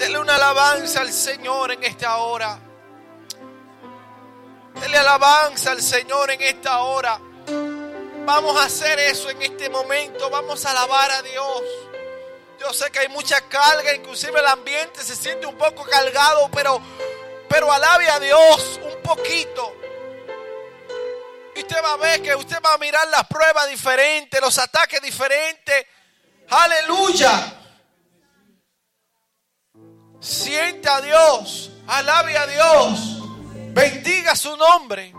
[0.00, 2.58] Dele una alabanza al Señor en esta hora.
[4.80, 7.20] Dele alabanza al Señor en esta hora.
[8.24, 10.30] Vamos a hacer eso en este momento.
[10.30, 11.62] Vamos a alabar a Dios.
[12.58, 16.80] Yo sé que hay mucha carga, inclusive el ambiente se siente un poco cargado, pero,
[17.46, 19.76] pero alabe a Dios un poquito.
[21.56, 25.02] Y usted va a ver que usted va a mirar las pruebas diferentes, los ataques
[25.02, 25.86] diferentes.
[26.48, 27.59] Aleluya.
[30.20, 33.22] Sienta a Dios, alabe a Dios,
[33.72, 35.14] bendiga su nombre,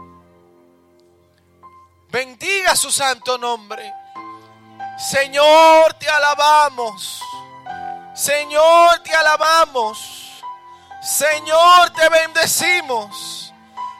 [2.09, 3.91] bendiga su santo nombre.
[4.99, 7.19] Señor, te alabamos.
[8.13, 10.43] Señor, te alabamos.
[11.01, 13.51] Señor, te bendecimos.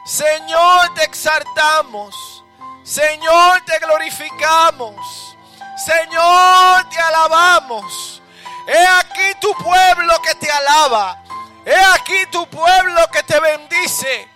[0.04, 2.44] Señor, te exaltamos.
[2.84, 5.36] Señor, te glorificamos.
[5.84, 8.21] Señor, te alabamos.
[8.66, 11.22] He aquí tu pueblo que te alaba.
[11.64, 14.28] He aquí tu pueblo que te bendice.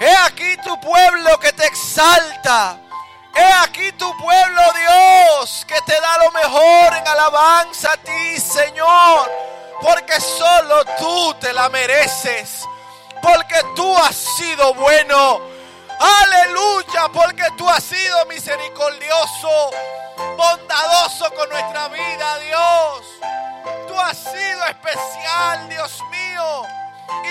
[0.00, 2.78] He aquí tu pueblo que te exalta.
[3.34, 9.30] He aquí tu pueblo, Dios, que te da lo mejor en alabanza a ti, Señor.
[9.80, 12.64] Porque solo tú te la mereces.
[13.22, 15.40] Porque tú has sido bueno.
[15.98, 19.70] Aleluya, porque tú has sido misericordioso,
[20.36, 23.06] bondadoso con nuestra vida, Dios.
[23.92, 26.62] Tú has sido especial, Dios mío.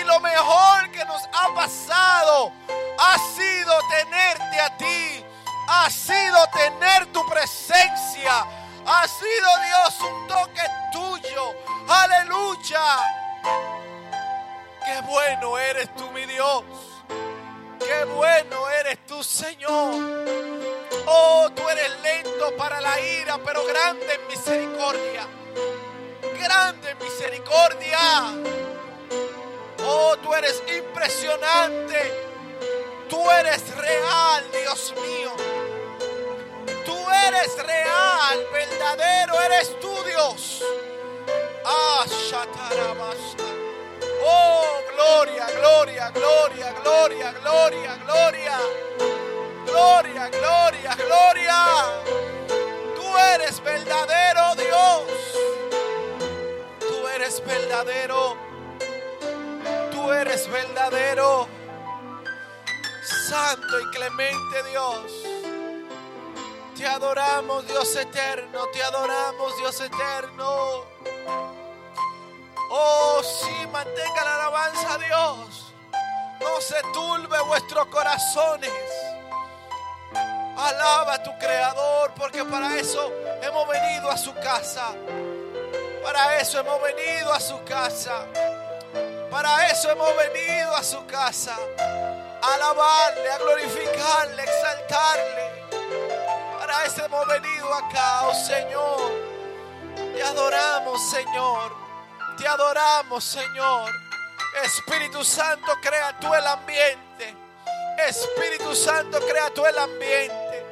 [0.00, 2.52] Y lo mejor que nos ha pasado
[3.00, 5.24] ha sido tenerte a ti.
[5.68, 8.46] Ha sido tener tu presencia.
[8.86, 11.52] Ha sido Dios un toque tuyo.
[11.88, 12.98] Aleluya.
[14.86, 16.62] Qué bueno eres tú, mi Dios.
[17.80, 19.94] Qué bueno eres tú, Señor.
[21.06, 25.26] Oh, tú eres lento para la ira, pero grande en misericordia
[26.42, 27.98] grande misericordia.
[29.84, 32.12] Oh, tú eres impresionante.
[33.08, 35.32] Tú eres real, Dios mío.
[36.84, 36.96] Tú
[37.28, 40.62] eres real, verdadero, eres tu Dios.
[41.64, 42.04] Ah,
[44.24, 48.58] Oh, gloria, gloria, gloria, gloria, gloria, gloria.
[49.66, 51.64] Gloria, gloria, gloria.
[52.96, 55.02] Tú eres verdadero Dios
[57.14, 58.36] eres verdadero.
[59.90, 61.48] Tú eres verdadero.
[63.28, 65.12] Santo y clemente Dios.
[66.76, 68.66] Te adoramos Dios eterno.
[68.72, 70.84] Te adoramos Dios eterno.
[72.70, 75.74] Oh, sí, mantenga la alabanza a Dios.
[76.40, 78.72] No se turbe vuestros corazones.
[80.56, 83.12] Alaba a tu Creador, porque para eso
[83.42, 84.94] hemos venido a su casa.
[86.02, 88.26] Para eso hemos venido a su casa.
[89.30, 91.56] Para eso hemos venido a su casa.
[92.42, 95.52] A alabarle, a glorificarle, a exaltarle.
[96.58, 99.12] Para eso hemos venido acá, oh Señor.
[100.14, 101.72] Te adoramos, Señor.
[102.36, 103.90] Te adoramos, Señor.
[104.64, 107.36] Espíritu Santo, crea tú el ambiente.
[108.06, 110.66] Espíritu Santo, crea tú el ambiente.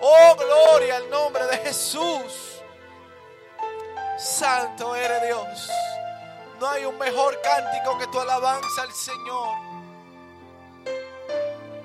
[0.00, 2.51] Oh, gloria al nombre de Jesús.
[4.22, 5.68] Santo eres Dios.
[6.60, 9.56] No hay un mejor cántico que tu alabanza al Señor.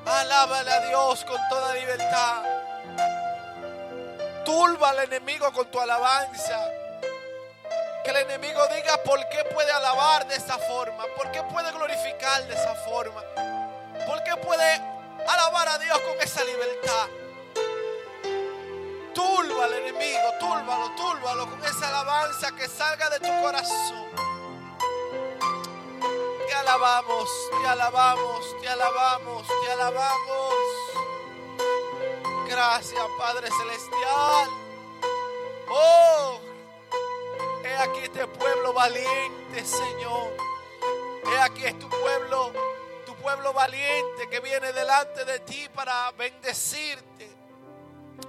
[0.06, 2.44] Alábale a Dios con toda libertad.
[4.46, 6.70] Turba al enemigo con tu alabanza.
[8.03, 12.44] Que el enemigo diga por qué puede alabar de esa forma, por qué puede glorificar
[12.46, 13.22] de esa forma,
[14.06, 14.75] por qué puede
[15.28, 17.08] alabar a Dios con esa libertad.
[19.16, 21.16] Turba al enemigo, con esa
[22.57, 24.05] que salga de tu corazón.
[26.45, 30.53] Te alabamos, te alabamos, te alabamos, te alabamos.
[32.47, 34.49] Gracias, Padre Celestial.
[35.69, 36.39] Oh,
[37.63, 40.35] he aquí este pueblo valiente, Señor.
[41.31, 42.51] He aquí es tu pueblo,
[43.06, 47.30] tu pueblo valiente que viene delante de ti para bendecirte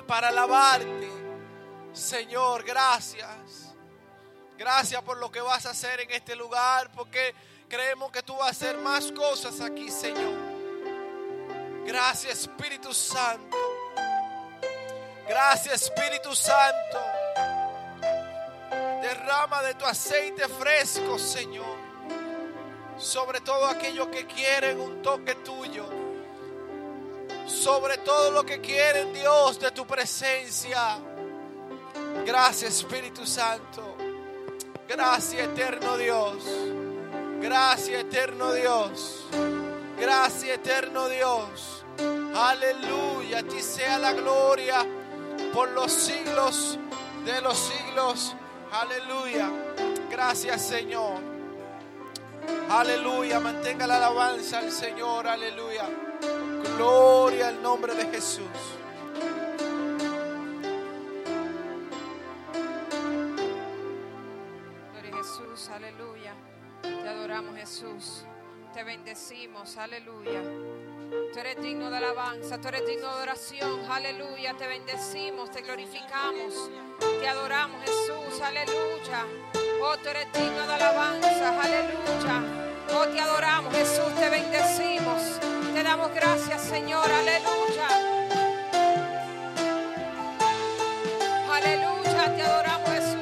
[0.06, 1.08] para alabarte.
[1.92, 3.67] Señor, gracias.
[4.58, 7.34] Gracias por lo que vas a hacer en este lugar, porque
[7.68, 10.34] creemos que tú vas a hacer más cosas aquí, Señor.
[11.86, 13.56] Gracias, Espíritu Santo.
[15.26, 16.98] Gracias, Espíritu Santo.
[19.00, 21.78] Derrama de tu aceite fresco, Señor.
[22.98, 26.08] Sobre todo aquellos que quieren un toque tuyo
[27.48, 30.98] sobre todo lo que quieren, Dios, de tu presencia.
[32.24, 33.87] Gracias, Espíritu Santo.
[34.88, 36.44] Gracias, eterno Dios.
[37.42, 39.26] Gracias, eterno Dios.
[40.00, 41.84] Gracias, eterno Dios.
[42.34, 43.40] Aleluya.
[43.40, 44.86] A ti sea la gloria
[45.52, 46.78] por los siglos
[47.26, 48.34] de los siglos.
[48.72, 49.50] Aleluya.
[50.10, 51.20] Gracias, Señor.
[52.70, 53.40] Aleluya.
[53.40, 55.26] Mantenga la alabanza al Señor.
[55.26, 55.86] Aleluya.
[56.78, 58.77] Gloria al nombre de Jesús.
[67.28, 68.24] Adoramos Jesús.
[68.72, 70.40] Te bendecimos, aleluya.
[71.32, 74.54] Tú eres digno de alabanza, tú eres digno de oración, aleluya.
[74.56, 76.70] Te bendecimos, te glorificamos,
[77.20, 79.26] te adoramos Jesús, aleluya.
[79.82, 82.42] Oh, tú eres digno de alabanza, aleluya.
[82.94, 85.38] Oh, te adoramos Jesús, te bendecimos.
[85.74, 87.88] Te damos gracias, Señor, aleluya.
[91.52, 93.17] Aleluya, te adoramos Jesús.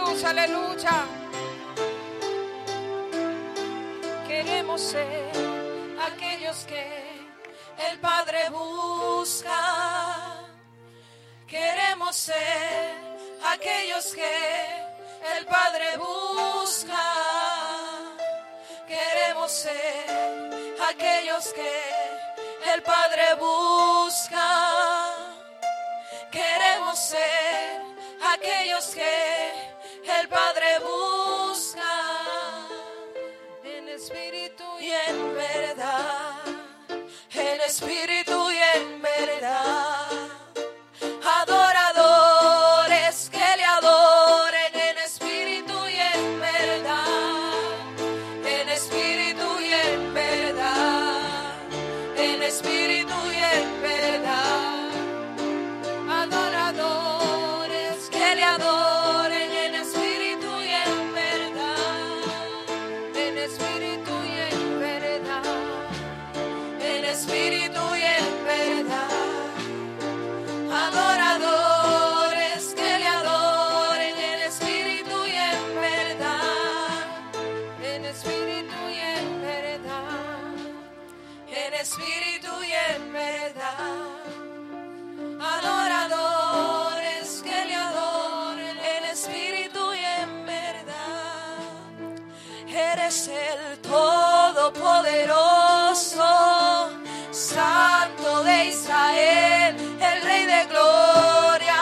[0.00, 1.04] Aleluya.
[4.26, 5.32] Queremos ser
[6.06, 6.84] aquellos que
[7.90, 9.60] el Padre busca.
[11.46, 12.94] Queremos ser
[13.52, 14.36] aquellos que
[15.36, 17.06] el Padre busca.
[18.86, 24.48] Queremos ser aquellos que el Padre busca.
[26.30, 27.82] Queremos ser
[28.32, 29.79] aquellos que
[30.18, 31.92] el Padre busca
[33.64, 36.42] en espíritu y en verdad.
[37.32, 40.08] En espíritu y en verdad.
[41.42, 47.52] Adoradores que le adoren en espíritu y en verdad.
[48.44, 51.60] En espíritu y en verdad.
[52.16, 54.90] En espíritu y en verdad.
[56.22, 58.89] Adoradores que le adoren.
[95.00, 96.90] Todopoderoso,
[97.30, 101.74] Santo de Israel, el Rey de Gloria,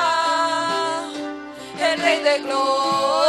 [1.81, 3.28] el Rey de Gloria.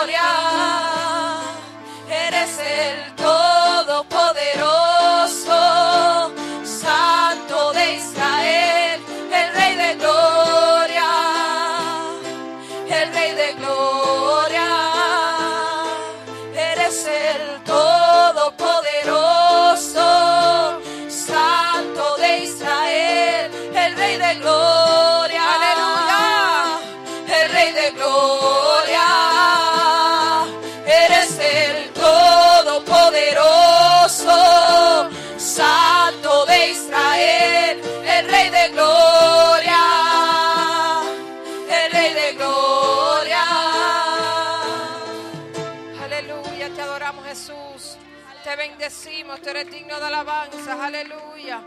[48.79, 50.85] Bendecimos, tú eres digno de alabanza.
[50.85, 51.61] Aleluya,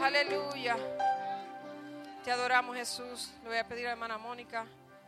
[0.00, 0.76] aleluya.
[2.24, 3.32] Te adoramos Jesús.
[3.44, 4.66] Le voy a pedir a la hermana Mónica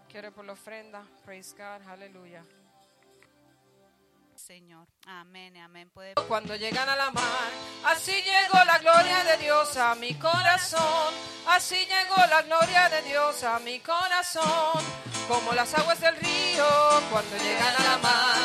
[0.09, 1.03] que ore por la ofrenda.
[1.25, 2.45] Praise God, aleluya.
[4.49, 4.89] Señor.
[5.05, 5.93] Amén, amén.
[6.27, 7.51] Cuando llegan a la mar,
[7.85, 11.13] así llegó la gloria de Dios a mi corazón.
[11.47, 14.83] Así llegó la gloria de Dios a mi corazón.
[15.29, 16.65] Como las aguas del río
[17.11, 18.37] cuando llegan a la mar.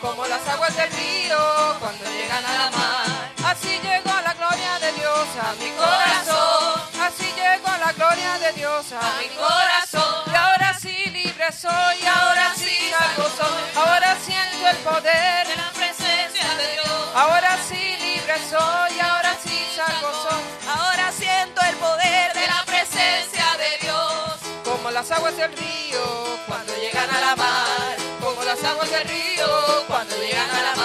[0.00, 3.32] Como las aguas del río cuando llegan a la mar.
[3.44, 7.02] Así llegó la gloria de Dios a mi corazón.
[7.02, 10.27] Así llegó la gloria de Dios a mi corazón.
[11.50, 12.92] Soy, ahora sí
[13.36, 13.46] soy.
[13.74, 17.10] Ahora siento el poder de la presencia de Dios.
[17.14, 20.42] Ahora sí libre soy, ahora sí soy.
[20.68, 24.62] Ahora siento el poder de la presencia de Dios.
[24.62, 27.96] Como las aguas del río cuando llegan a la mar.
[28.22, 30.77] Como las aguas del río cuando llegan a la mar.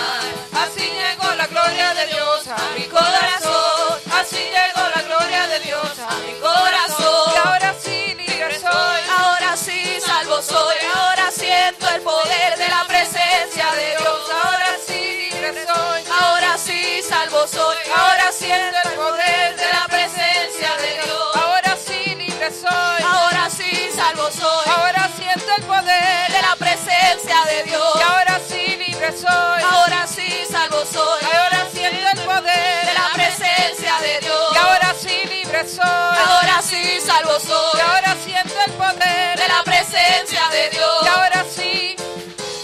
[29.24, 29.62] Soy.
[29.72, 31.24] Ahora sí salvo soy.
[31.24, 34.48] Ahora siento el poder de la presencia de Dios.
[34.54, 36.18] Y ahora sí libre soy.
[36.28, 37.80] Ahora sí salvo soy.
[37.80, 40.98] Y ahora siento el poder de la presencia de Dios.
[41.06, 41.96] Y ahora sí.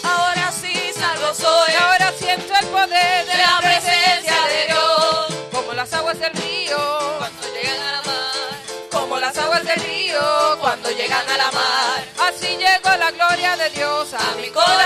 [0.04, 1.72] Ahora sí salvo soy.
[1.74, 5.26] Y ahora siento el poder de la presencia de Dios.
[5.52, 6.80] Como las aguas del río
[7.20, 8.56] cuando llegan a la mar.
[8.92, 12.00] Como las aguas del río cuando llegan a la mar.
[12.28, 14.79] Así llegó la gloria de Dios a mi corazón.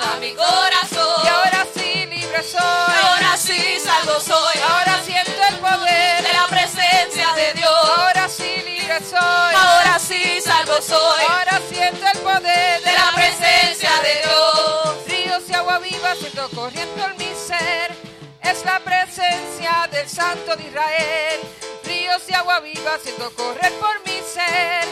[0.00, 1.24] A mi corazón.
[1.24, 2.60] Y ahora sí libre soy.
[2.60, 4.60] Ahora sí salvo soy.
[4.68, 7.70] Ahora siento el poder de la presencia de Dios.
[7.96, 9.54] Ahora sí libre soy.
[9.54, 11.24] Ahora sí salvo soy.
[11.28, 15.06] Ahora siento el poder de la presencia de Dios.
[15.06, 17.94] Ríos y agua viva siento corriendo en mi ser.
[18.42, 21.40] Es la presencia del Santo de Israel.
[21.84, 24.84] Ríos y agua viva siento correr por mi ser.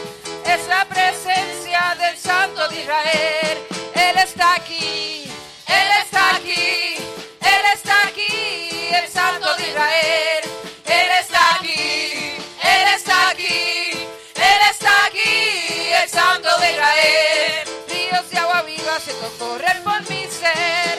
[0.45, 3.74] Es la presencia del Santo de Israel.
[4.09, 5.23] Él está aquí.
[5.67, 6.95] Él está aquí.
[7.41, 8.89] Él está aquí.
[8.93, 10.43] El Santo de Israel.
[10.85, 12.37] Él está aquí.
[12.61, 14.07] Él está aquí.
[14.35, 15.93] Él está aquí.
[16.03, 17.67] El Santo de Israel.
[17.89, 20.95] Ríos y agua viva siento correr por mi ser.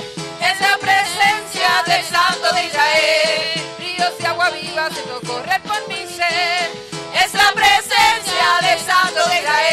[0.50, 3.74] Es la presencia del Santo de Israel.
[3.78, 6.70] Ríos y agua viva siento correr por mi ser.
[7.24, 9.65] Es la presencia del Santo de Israel.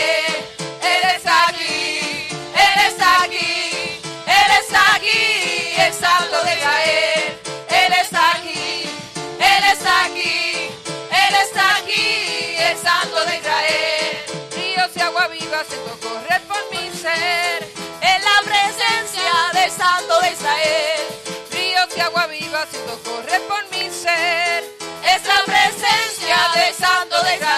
[13.26, 14.18] De Israel.
[14.56, 17.72] Ríos y agua viva siento correr por mi ser.
[18.02, 21.02] En la presencia del Santo de Israel.
[21.52, 24.64] Ríos y agua viva siento correr por mi ser.
[25.04, 27.53] Es la presencia del Santo de Israel.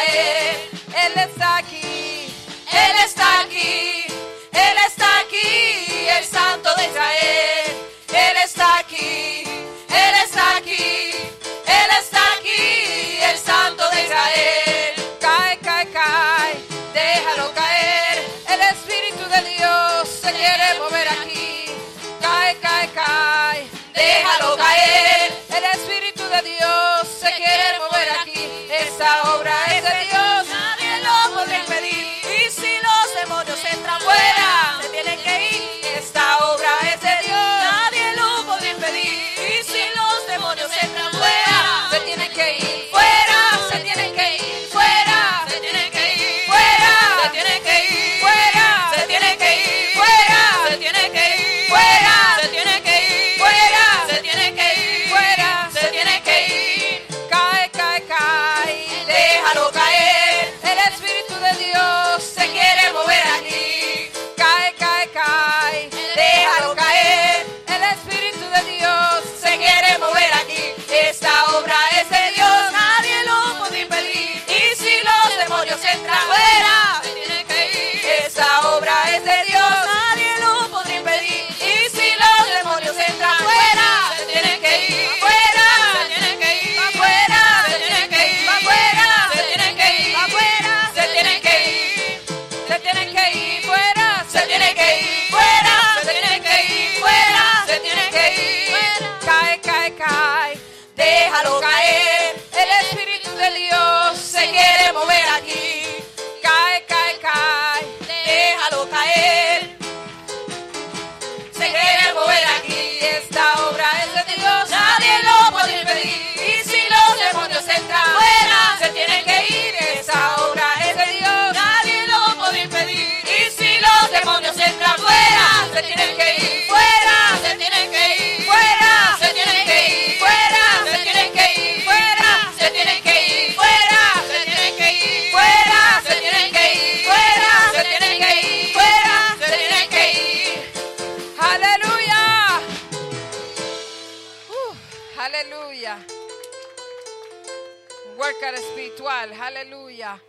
[148.53, 149.33] Espiritual.
[149.33, 150.21] Aleluya.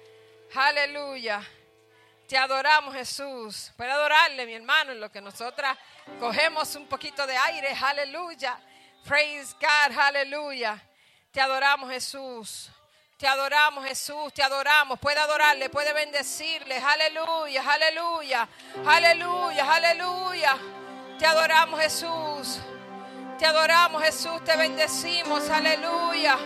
[0.54, 1.42] Aleluya.
[2.26, 3.72] Te adoramos Jesús.
[3.76, 5.76] Puede adorarle mi hermano en lo que nosotras
[6.18, 7.76] cogemos un poquito de aire.
[7.80, 8.58] Aleluya.
[9.04, 9.98] Praise God.
[9.98, 10.82] Aleluya.
[11.30, 12.70] Te adoramos Jesús.
[13.18, 14.98] Te adoramos Jesús, te adoramos.
[14.98, 16.76] Puede adorarle, puede bendecirle.
[16.76, 18.46] Aleluya, aleluya,
[18.86, 20.58] aleluya, aleluya.
[21.18, 22.58] Te adoramos Jesús.
[23.38, 25.48] Te adoramos Jesús, te bendecimos.
[25.48, 26.36] Aleluya.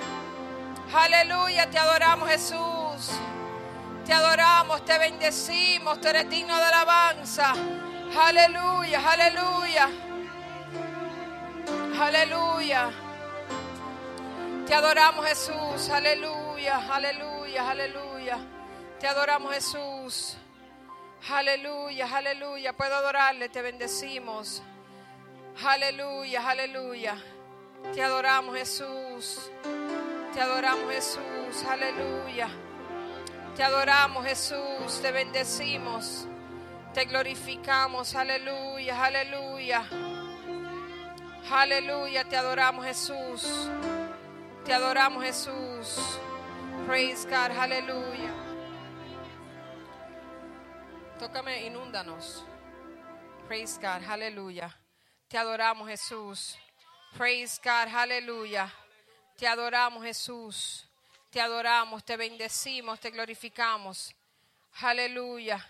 [0.94, 3.10] Aleluya, te adoramos Jesús.
[4.04, 6.00] Te adoramos, te bendecimos.
[6.00, 7.54] Tú eres digno de alabanza.
[8.18, 9.88] Aleluya, aleluya.
[12.00, 12.90] Aleluya.
[14.66, 18.38] Te adoramos Jesús, aleluya, aleluya, aleluya.
[19.00, 20.36] Te adoramos Jesús,
[21.28, 22.72] aleluya, aleluya.
[22.72, 24.62] Puedo adorarle, te bendecimos.
[25.64, 27.16] Aleluya, aleluya.
[27.92, 29.50] Te adoramos Jesús,
[30.32, 32.48] te adoramos Jesús, aleluya.
[33.56, 36.26] Te adoramos Jesús, te bendecimos,
[36.94, 39.84] te glorificamos, aleluya, aleluya.
[41.50, 43.68] Aleluya, te adoramos Jesús.
[44.64, 46.18] Te adoramos Jesús.
[46.86, 48.32] Praise God, aleluya.
[51.18, 52.46] Tócame, inúndanos.
[53.48, 54.78] Praise God, aleluya.
[55.26, 56.56] Te adoramos Jesús.
[57.16, 58.72] Praise God, aleluya.
[59.40, 60.86] Te adoramos Jesús.
[61.30, 64.14] Te adoramos, te bendecimos, te glorificamos.
[64.82, 65.66] Aleluya.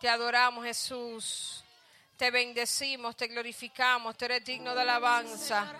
[0.00, 1.64] Te adoramos Jesús.
[2.16, 4.16] Te bendecimos, te glorificamos.
[4.16, 5.72] Tú eres digno de alabanza.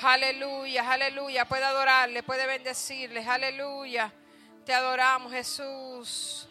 [0.00, 1.46] Aleluya, aleluya.
[1.46, 3.28] Puede adorarle, puede bendecirle.
[3.28, 4.12] Aleluya.
[4.64, 6.46] Te adoramos, Jesús.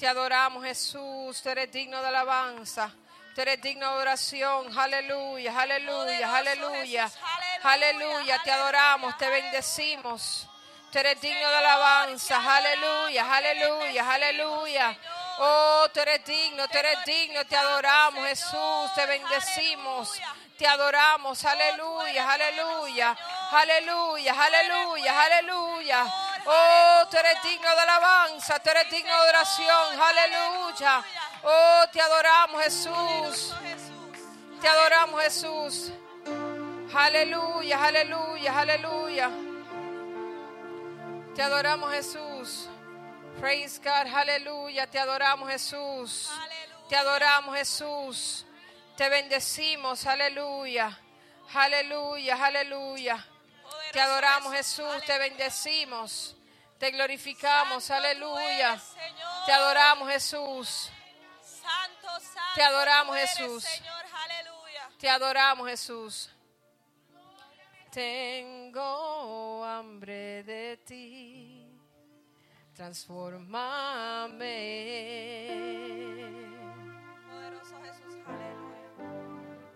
[0.00, 1.40] Te adoramos, Jesús.
[1.40, 2.92] Tú eres digno de alabanza.
[3.36, 4.78] Tú eres digno de oración.
[4.78, 7.10] Aleluya, aleluya, aleluya.
[7.62, 8.42] Aleluya.
[8.42, 10.48] Te adoramos, te bendecimos.
[10.90, 12.56] Tú eres digno de alabanza.
[12.56, 14.98] Aleluya, aleluya, aleluya.
[15.36, 17.44] Oh, tú eres digno, tú eres digno.
[17.44, 18.94] Te adoramos, Jesús.
[18.94, 20.18] Te bendecimos.
[20.56, 21.44] Te adoramos.
[21.44, 23.18] Aleluya, aleluya.
[23.50, 26.06] Aleluya, aleluya, aleluya.
[26.46, 28.58] Oh, tú eres digno de alabanza.
[28.60, 30.00] Tú eres digno de oración.
[30.00, 31.04] Aleluya.
[31.48, 33.54] Oh, te adoramos, Jesús.
[34.60, 35.92] Te adoramos, Jesús.
[36.92, 39.30] Aleluya, aleluya, aleluya.
[41.36, 42.68] Te adoramos, Jesús.
[43.38, 44.88] Praise God, aleluya.
[44.88, 46.28] Te adoramos, Jesús.
[46.88, 48.44] Te adoramos, Jesús.
[48.96, 50.98] Te bendecimos, aleluya.
[51.54, 53.24] Aleluya, aleluya.
[53.92, 55.04] Te adoramos, Jesús.
[55.06, 56.34] Te bendecimos.
[56.80, 58.80] Te glorificamos, aleluya.
[59.46, 60.90] Te adoramos, Jesús.
[61.66, 62.54] Santo, santo.
[62.54, 63.64] Te adoramos, eres, Jesús.
[63.64, 64.90] Señor, aleluya.
[64.98, 66.30] Te adoramos, Jesús.
[67.90, 71.66] Tengo hambre de ti.
[72.74, 74.44] Transformame.
[77.26, 79.66] Poderoso Jesús, aleluya.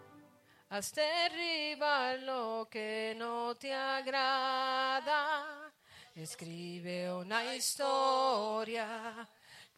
[0.68, 5.72] Haz derribar lo que no te agrada.
[6.14, 9.26] Escribe una historia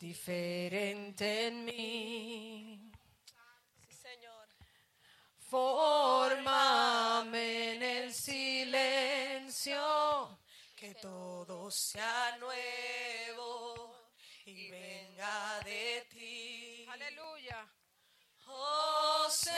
[0.02, 2.92] diferente en mí.
[3.86, 4.48] Sí, Señor.
[5.38, 6.74] Fórmame
[7.74, 9.80] en el silencio.
[10.74, 13.94] Que todo sea nuevo
[14.44, 16.84] y venga de ti.
[16.90, 17.64] Aleluya.
[18.48, 19.52] Oh Señor,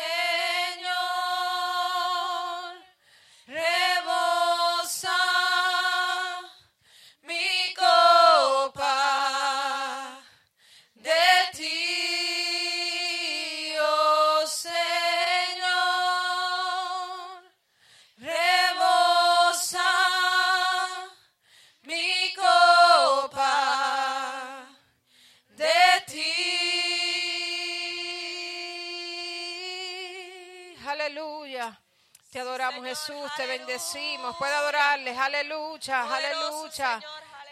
[32.64, 34.36] adoramos Jesús, te bendecimos.
[34.36, 37.00] Puede adorarles, aleluya, aleluya.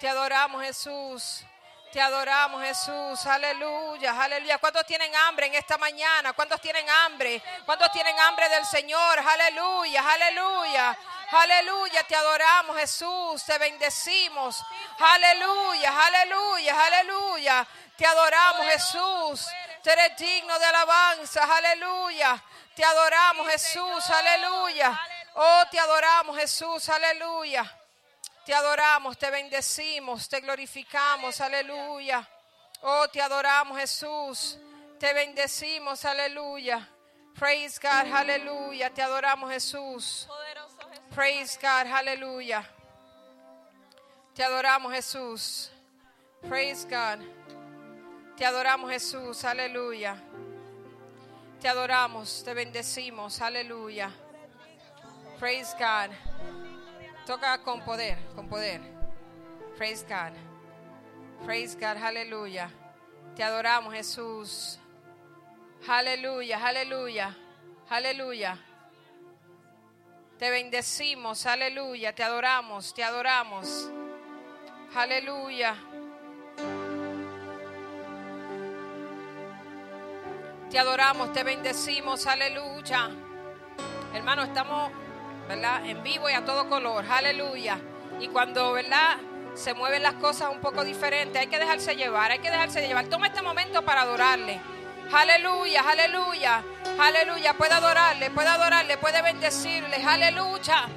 [0.01, 1.45] Te adoramos Jesús.
[1.93, 4.57] Te adoramos Jesús, aleluya, aleluya.
[4.57, 6.33] ¿Cuántos tienen hambre en esta mañana?
[6.33, 7.43] ¿Cuántos tienen hambre?
[7.67, 9.19] ¿Cuántos tienen hambre del Señor?
[9.19, 10.99] Aleluya, aleluya.
[11.31, 14.63] Aleluya, te adoramos Jesús, te bendecimos.
[14.99, 17.69] Aleluya, aleluya, aleluya.
[17.99, 19.47] Te adoramos Jesús.
[19.83, 22.43] Tú eres digno de alabanza, aleluya.
[22.75, 25.01] Te adoramos Jesús, aleluya.
[25.35, 27.79] Oh, te adoramos Jesús, aleluya.
[28.45, 32.29] Te adoramos, te bendecimos, te glorificamos, aleluya.
[32.83, 34.59] Oh, te adoramos Jesús,
[34.99, 36.89] te bendecimos, aleluya.
[37.39, 38.91] Praise God, aleluya.
[38.91, 40.29] Te adoramos Jesús.
[41.15, 42.69] Praise God, aleluya.
[44.35, 45.71] Te adoramos Jesús.
[46.49, 47.21] Praise God.
[48.37, 50.17] Te adoramos Jesús, aleluya.
[51.61, 54.11] Te adoramos, te bendecimos, aleluya.
[55.39, 56.15] Praise God.
[57.27, 58.81] Toca con poder, con poder.
[59.77, 60.35] Praise God.
[61.45, 62.71] Praise God, aleluya.
[63.37, 64.79] Te adoramos Jesús.
[65.89, 67.37] Aleluya, aleluya,
[67.89, 68.59] aleluya.
[70.39, 72.15] Te bendecimos, aleluya.
[72.15, 73.91] Te adoramos, te adoramos.
[74.95, 75.77] Aleluya.
[80.73, 83.11] Te adoramos, te bendecimos, aleluya.
[84.15, 84.91] Hermano, estamos,
[85.47, 85.85] ¿verdad?
[85.85, 87.79] En vivo y a todo color, aleluya.
[88.19, 89.19] Y cuando, ¿verdad?
[89.55, 93.05] Se mueven las cosas un poco diferentes, hay que dejarse llevar, hay que dejarse llevar.
[93.05, 94.63] Toma este momento para adorarle.
[95.13, 96.65] Aleluya, aleluya,
[96.99, 97.53] aleluya.
[97.53, 100.89] Puede adorarle, puede adorarle, puede bendecirle, aleluya.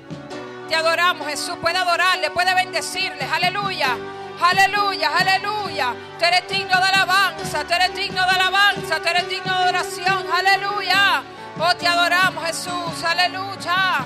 [0.69, 1.57] Te adoramos, Jesús.
[1.57, 3.97] Puede adorarle, puede bendecirle, aleluya.
[4.41, 5.95] Aleluya, aleluya.
[6.19, 10.25] Tú eres digno de alabanza, tú eres digno de alabanza, tú eres digno de oración,
[10.31, 11.23] aleluya.
[11.57, 14.05] Oh, te adoramos, Jesús, aleluya.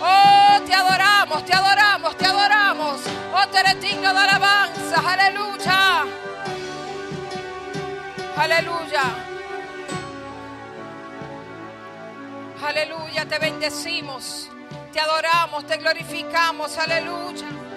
[0.00, 3.00] Oh, te adoramos, te adoramos, te adoramos.
[3.34, 6.04] Oh, tú eres digno de alabanza, aleluya.
[8.36, 9.02] Aleluya.
[12.62, 14.48] Aleluya, te bendecimos,
[14.92, 17.69] te adoramos, te glorificamos, aleluya.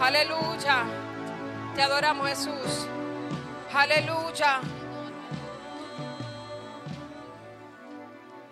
[0.00, 0.84] Aleluya.
[1.74, 2.86] Te adoramos Jesús.
[3.72, 4.60] Aleluya.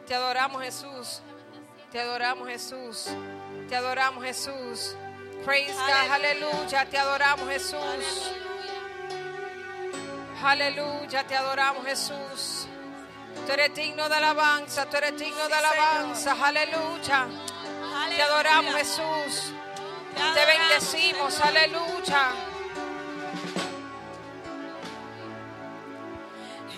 [0.07, 1.21] Te adoramos Jesús.
[1.91, 3.09] Te adoramos Jesús.
[3.69, 4.97] Te adoramos Jesús.
[5.45, 6.11] Praise God.
[6.13, 6.87] Aleluya.
[6.87, 8.33] Te adoramos Jesús.
[10.43, 11.27] Aleluya.
[11.27, 12.67] Te adoramos Jesús.
[13.47, 14.87] Tú eres digno de alabanza.
[14.87, 16.37] Tú eres digno de alabanza.
[16.41, 17.27] Aleluya.
[18.09, 19.53] Te adoramos Jesús.
[20.15, 22.33] Te bendecimos, aleluya.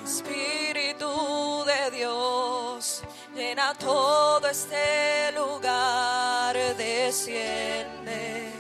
[0.05, 3.03] Espíritu de Dios,
[3.35, 8.53] llena todo este lugar, desciende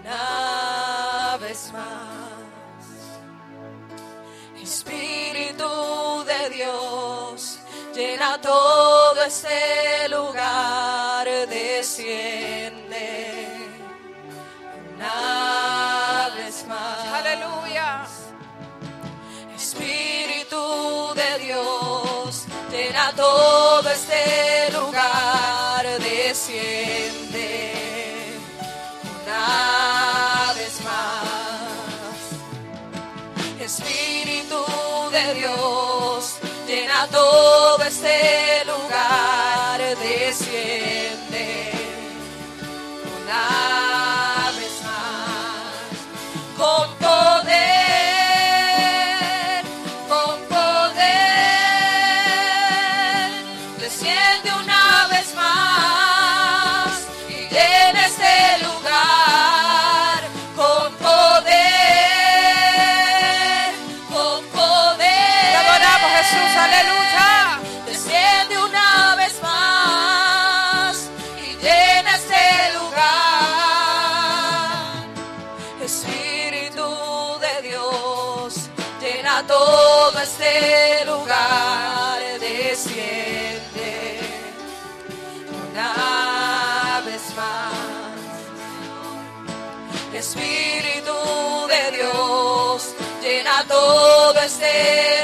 [0.00, 2.18] una vez más.
[4.62, 7.58] Espíritu de Dios,
[7.94, 12.77] llena todo este lugar, desciende
[14.96, 16.98] una vez más.
[17.20, 18.06] Aleluya.
[19.56, 27.74] Espíritu de Dios, llena todo este lugar, desciende
[29.24, 32.18] una vez más.
[33.60, 34.64] Espíritu
[35.10, 39.47] de Dios, llena todo este lugar,
[43.28, 43.97] una
[94.58, 95.17] todo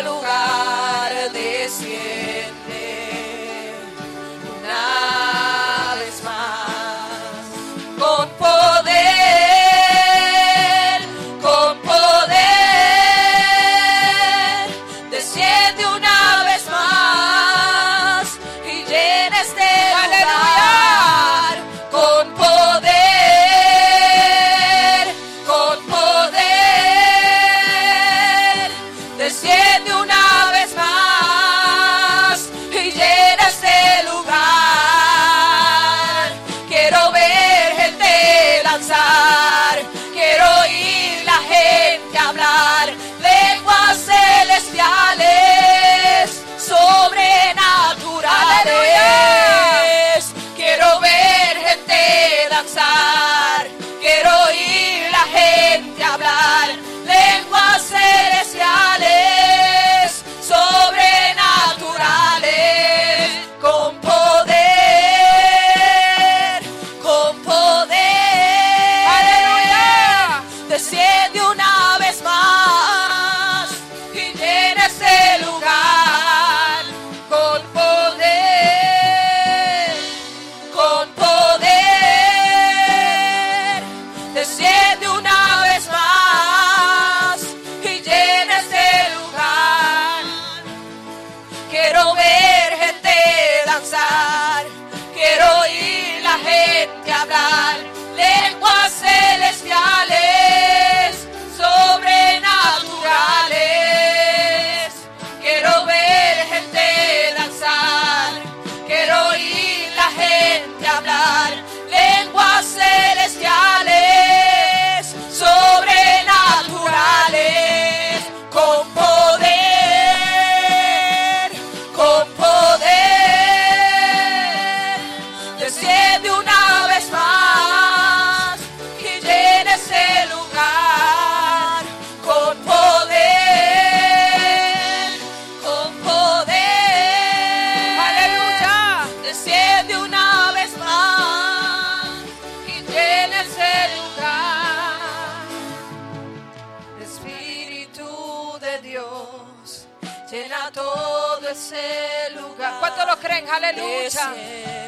[153.57, 154.35] Aleluya.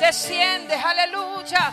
[0.01, 1.73] Desciende, aleluya.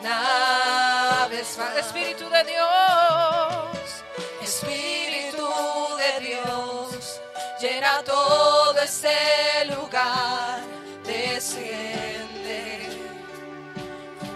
[0.00, 1.76] Una vez más.
[1.76, 3.70] Espíritu de Dios.
[4.42, 5.46] Espíritu
[5.96, 7.20] de Dios,
[7.60, 10.60] llena todo este lugar,
[11.04, 12.88] desciende.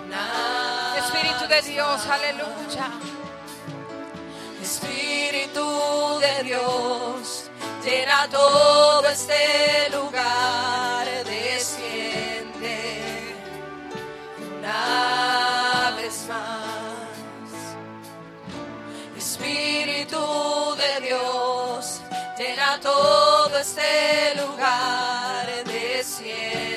[0.05, 2.91] Una Espíritu de Dios, aleluya.
[4.63, 7.51] Espíritu de Dios,
[7.85, 11.07] llena todo este lugar,
[15.97, 17.55] Vez más.
[19.17, 20.25] Espíritu
[20.77, 22.01] de Dios,
[22.39, 26.74] llena todo este lugar, desciende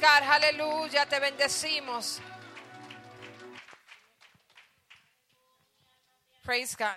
[0.00, 2.20] God, aleluya, te bendecimos.
[6.42, 6.96] Praise God.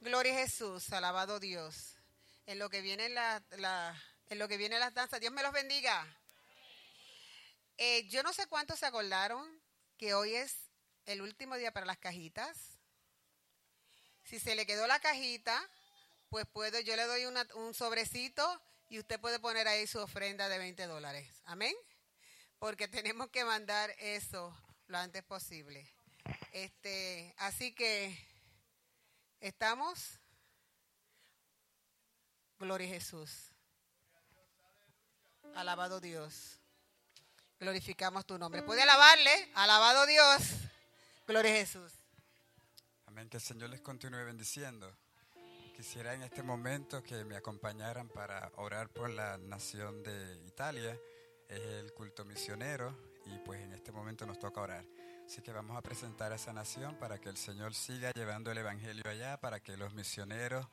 [0.00, 1.96] Gloria a Jesús, alabado Dios.
[2.46, 3.98] En lo que viene la, la-
[4.28, 6.06] en lo que viene las danzas, Dios me los bendiga.
[7.76, 9.60] Eh, yo no sé cuántos se acordaron
[9.96, 10.70] que hoy es
[11.06, 12.78] el último día para las cajitas.
[14.24, 15.68] Si se le quedó la cajita,
[16.28, 20.58] pues puedo, yo le doy un sobrecito y usted puede poner ahí su ofrenda de
[20.58, 21.28] 20 dólares.
[21.44, 21.74] Amén.
[22.58, 24.56] Porque tenemos que mandar eso
[24.86, 25.86] lo antes posible.
[26.52, 28.16] Este, así que
[29.40, 30.20] estamos.
[32.58, 33.50] Gloria a Jesús.
[35.54, 36.58] Alabado Dios.
[37.64, 38.62] Glorificamos tu nombre.
[38.62, 39.30] ¿Puede alabarle?
[39.54, 40.42] Alabado Dios.
[41.26, 41.92] Gloria a Jesús.
[43.06, 44.94] Amén, que el Señor les continúe bendiciendo.
[45.74, 50.94] Quisiera en este momento que me acompañaran para orar por la nación de Italia.
[51.48, 52.94] Es el culto misionero
[53.24, 54.84] y pues en este momento nos toca orar.
[55.26, 58.58] Así que vamos a presentar a esa nación para que el Señor siga llevando el
[58.58, 60.66] Evangelio allá, para que los misioneros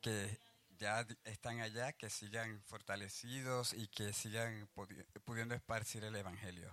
[0.00, 0.38] que
[0.78, 6.72] ya están allá, que sigan fortalecidos y que sigan pudi- pudiendo esparcir el Evangelio.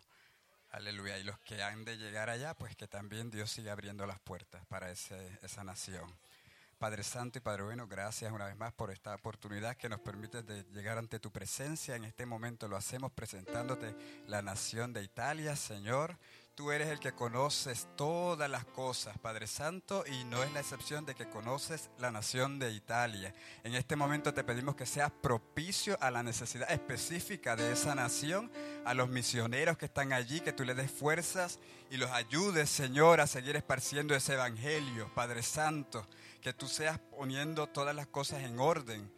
[0.71, 1.17] Aleluya.
[1.19, 4.65] Y los que han de llegar allá, pues que también Dios siga abriendo las puertas
[4.65, 6.11] para ese- esa nación.
[6.79, 10.43] Padre Santo y Padre Bueno, gracias una vez más por esta oportunidad que nos permite
[10.43, 11.95] de llegar ante tu presencia.
[11.95, 13.95] En este momento lo hacemos presentándote
[14.27, 16.17] la nación de Italia, Señor.
[16.55, 21.03] Tú eres el que conoces todas las cosas, Padre Santo, y no es la excepción
[21.03, 23.33] de que conoces la nación de Italia.
[23.63, 28.51] En este momento te pedimos que seas propicio a la necesidad específica de esa nación,
[28.85, 31.57] a los misioneros que están allí, que tú les des fuerzas
[31.89, 36.07] y los ayudes, Señor, a seguir esparciendo ese evangelio, Padre Santo,
[36.39, 39.11] que tú seas poniendo todas las cosas en orden,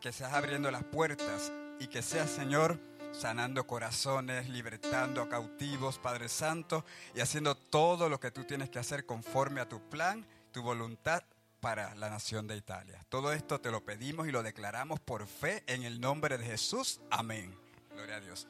[0.00, 2.80] que seas abriendo las puertas y que seas, Señor,
[3.12, 6.84] sanando corazones, libertando a cautivos, Padre Santo,
[7.14, 11.22] y haciendo todo lo que tú tienes que hacer conforme a tu plan, tu voluntad
[11.60, 13.04] para la nación de Italia.
[13.08, 17.00] Todo esto te lo pedimos y lo declaramos por fe en el nombre de Jesús.
[17.10, 17.54] Amén.
[17.92, 18.48] Gloria a Dios.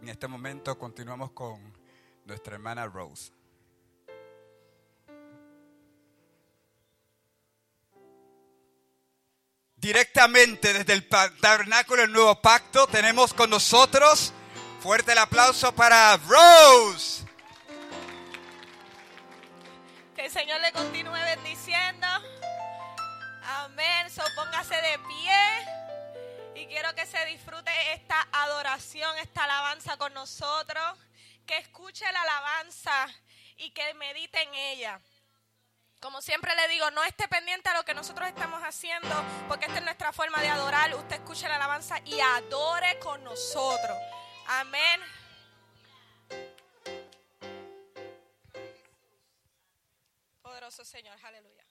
[0.00, 1.60] En este momento continuamos con
[2.24, 3.32] nuestra hermana Rose.
[9.84, 14.32] Directamente desde el tabernáculo del nuevo pacto tenemos con nosotros,
[14.80, 17.22] fuerte el aplauso para Rose.
[20.16, 22.06] Que el Señor le continúe bendiciendo.
[23.42, 24.08] Amén.
[24.10, 26.62] So, póngase de pie.
[26.62, 30.98] Y quiero que se disfrute esta adoración, esta alabanza con nosotros.
[31.44, 33.06] Que escuche la alabanza
[33.58, 35.00] y que medite en ella.
[36.04, 39.08] Como siempre le digo, no esté pendiente a lo que nosotros estamos haciendo,
[39.48, 40.94] porque esta es nuestra forma de adorar.
[40.94, 43.96] Usted escuche la alabanza y adore con nosotros.
[44.46, 45.00] Amén.
[50.42, 51.63] Poderoso Señor, aleluya.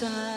[0.00, 0.33] time.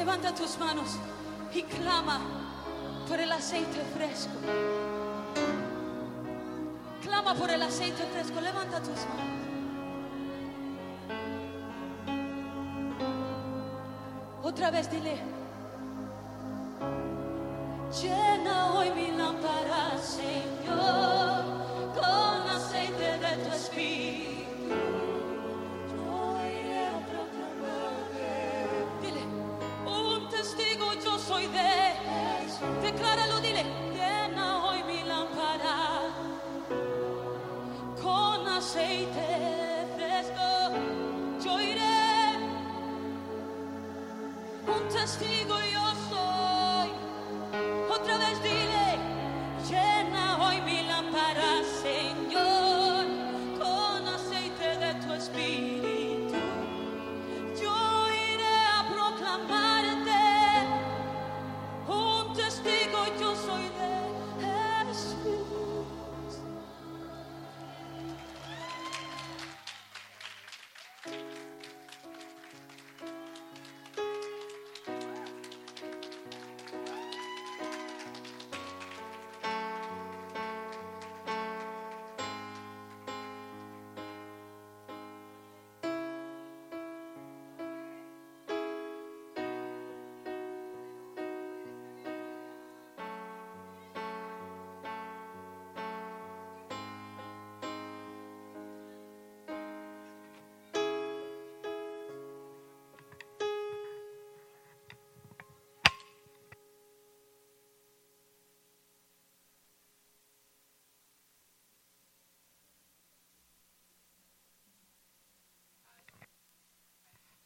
[0.00, 0.96] Levanta tus manos
[1.52, 2.20] y clama
[3.06, 4.32] por el aceite fresco.
[7.02, 8.40] Clama por el aceite fresco.
[8.40, 9.40] Levanta tus manos.
[14.42, 15.39] Otra vez dile.
[45.00, 45.89] Un testigo yo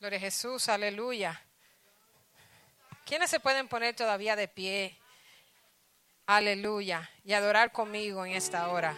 [0.04, 1.42] Gloria a Jesús, aleluya.
[3.06, 4.98] ¿Quiénes se pueden poner todavía de pie?
[6.26, 7.08] Aleluya.
[7.24, 8.94] Y adorar conmigo en esta hora.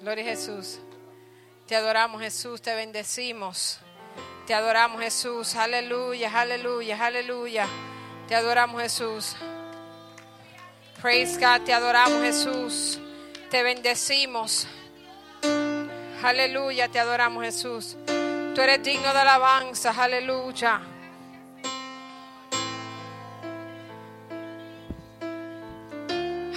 [0.00, 0.80] Gloria a Jesús.
[1.68, 3.78] Te adoramos Jesús, te bendecimos.
[4.48, 5.54] Te adoramos Jesús.
[5.54, 7.68] Aleluya, aleluya, aleluya.
[8.26, 9.36] Te adoramos Jesús.
[11.00, 12.98] Praise God, te adoramos Jesús.
[13.48, 14.66] Te bendecimos.
[16.20, 17.96] Aleluya, te adoramos Jesús.
[18.54, 20.80] Tú eres digno de alabanza, aleluya.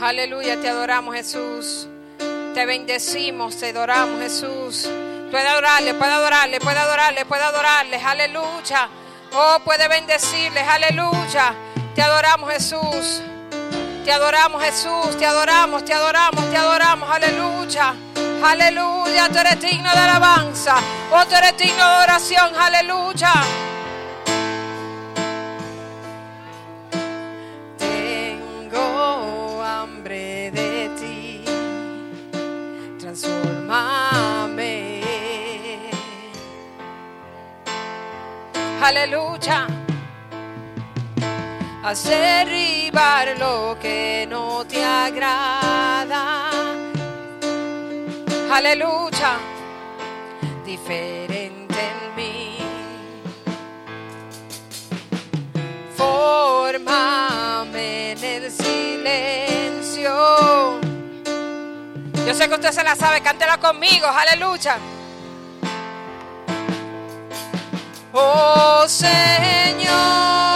[0.02, 1.88] Aleluya, te adoramos Jesús.
[2.54, 4.90] Te bendecimos, te adoramos Jesús.
[5.32, 8.90] Puede adorarle, puede adorarle, puede adorarle, puede adorarle, aleluya.
[9.34, 11.56] Oh, puede bendecirles, aleluya.
[11.96, 13.22] Te adoramos Jesús.
[14.04, 17.96] Te adoramos Jesús, te adoramos, te adoramos, te adoramos, aleluya.
[18.46, 20.76] Aleluya, tú eres digno de alabanza.
[21.12, 23.32] Oh, tú eres digno de oración, aleluya.
[27.78, 31.46] Tengo hambre de ti.
[33.00, 35.02] Transformame.
[38.82, 39.68] Aleluya.
[41.82, 45.63] Haz derribar lo que no te agrada.
[48.54, 49.40] Aleluya.
[50.64, 52.60] Diferente en mí.
[55.98, 60.12] Fórmame en el silencio.
[62.28, 64.78] Yo sé que usted se la sabe, cántela conmigo, aleluya.
[68.12, 70.53] Oh Señor,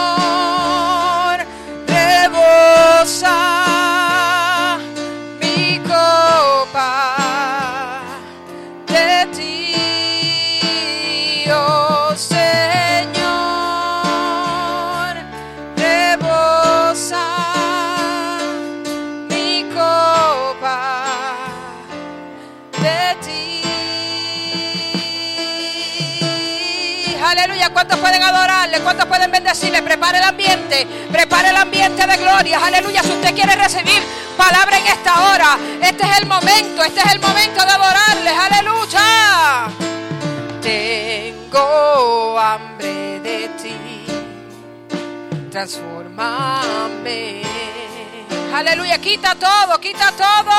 [29.88, 32.60] Prepare el ambiente, prepare el ambiente de gloria.
[32.62, 34.04] Aleluya, si usted quiere recibir
[34.36, 38.34] palabra en esta hora, este es el momento, este es el momento de adorarles.
[38.38, 39.70] Aleluya.
[40.62, 44.06] Tengo hambre de ti.
[45.52, 47.44] Transformame.
[48.54, 50.52] Aleluya, quita todo, quita todo.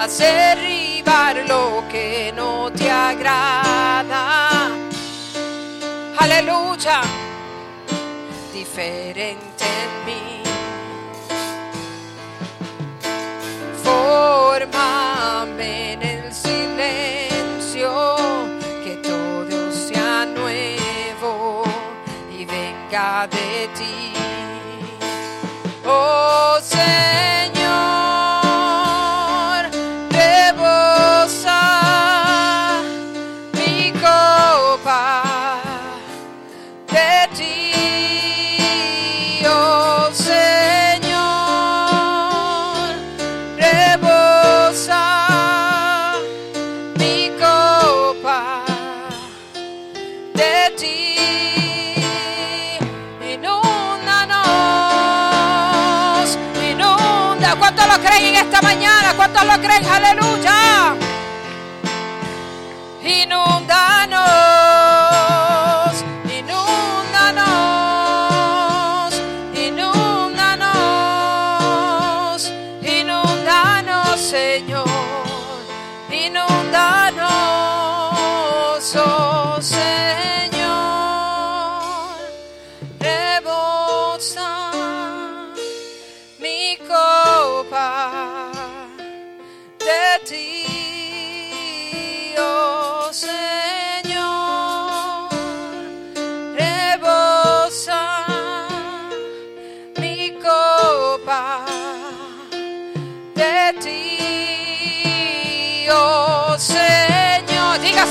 [0.00, 4.43] Haz derribar lo que no te agrada.
[6.24, 7.02] Aleluya,
[8.50, 10.42] diferente en mí.
[13.84, 18.16] Fórmame en el silencio,
[18.82, 21.62] que todo sea nuevo
[22.32, 24.14] y venga de ti.
[25.84, 27.33] Oh Señor,
[59.64, 60.23] ¿Cuántos lo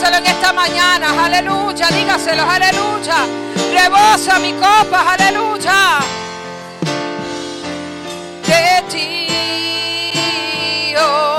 [0.03, 3.25] Dígaselo en esta mañana, aleluya, dígaselo, aleluya.
[3.73, 5.99] Rebosa mi copa, aleluya
[8.45, 9.29] de ti,
[10.99, 11.32] oh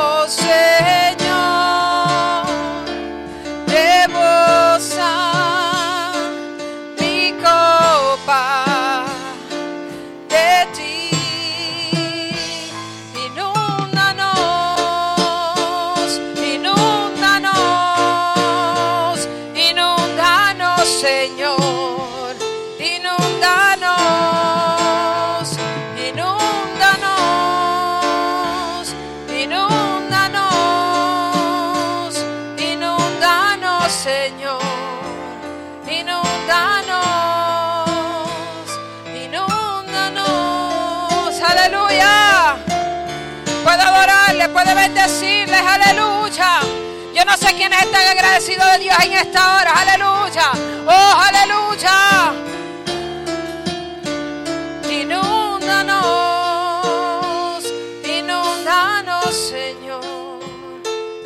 [47.24, 50.52] No sé quiénes están agradecidos de Dios en esta hora, aleluya.
[50.86, 52.32] Oh, aleluya.
[54.90, 56.04] Inúndanos,
[58.04, 60.40] inúndanos, Señor.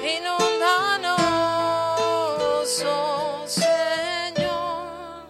[0.01, 1.19] Inúndanos,
[2.87, 5.27] oh Señor.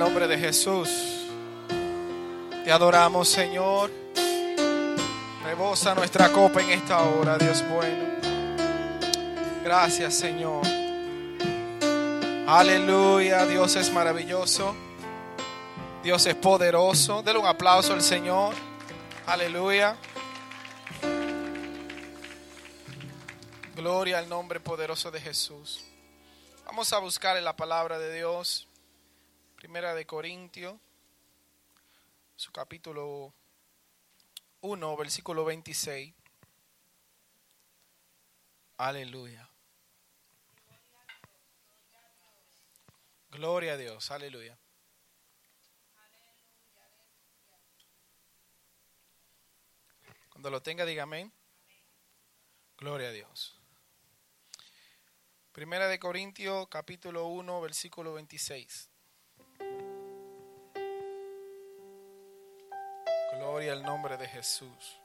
[0.00, 0.88] Nombre de Jesús.
[2.64, 3.90] Te adoramos, Señor.
[5.44, 8.08] Rebosa nuestra copa en esta hora, Dios bueno.
[9.62, 10.62] Gracias, Señor.
[12.46, 14.74] Aleluya, Dios es maravilloso.
[16.02, 17.22] Dios es poderoso.
[17.22, 18.54] Dele un aplauso al Señor.
[19.26, 19.98] Aleluya.
[23.76, 25.84] Gloria al nombre poderoso de Jesús.
[26.64, 28.69] Vamos a buscar la palabra de Dios.
[29.60, 30.80] Primera de Corintios,
[32.34, 33.34] su capítulo
[34.62, 36.14] 1, versículo 26.
[38.78, 39.50] Aleluya.
[43.28, 44.58] Gloria a Dios, aleluya.
[50.30, 51.30] Cuando lo tenga, dígame.
[52.78, 53.60] Gloria a Dios.
[55.52, 58.89] Primera de Corintios, capítulo 1, versículo 26.
[63.32, 65.00] Gloria al nombre de Jesús.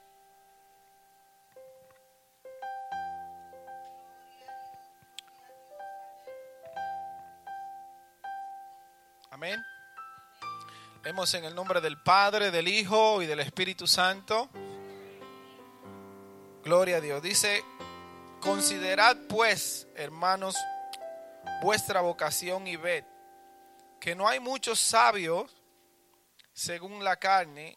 [9.30, 9.62] Amén.
[11.02, 14.48] Leemos en el nombre del Padre, del Hijo y del Espíritu Santo.
[16.64, 17.22] Gloria a Dios.
[17.22, 17.62] Dice,
[18.40, 20.56] considerad pues, hermanos,
[21.62, 23.04] vuestra vocación y ved
[24.06, 25.50] que no hay muchos sabios
[26.52, 27.76] según la carne,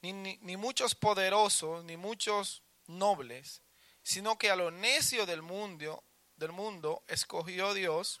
[0.00, 3.60] ni, ni- ni muchos poderosos, ni muchos nobles,
[4.04, 6.04] sino que a lo necio del mundo,
[6.36, 8.20] del mundo escogió Dios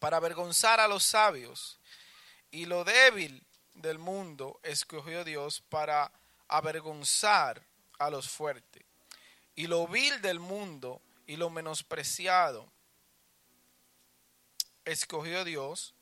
[0.00, 1.78] para avergonzar a los sabios,
[2.50, 6.10] y lo débil del mundo escogió Dios para
[6.48, 7.62] avergonzar
[7.98, 8.86] a los fuertes,
[9.54, 12.72] y lo vil del mundo y lo menospreciado
[14.86, 15.94] escogió Dios,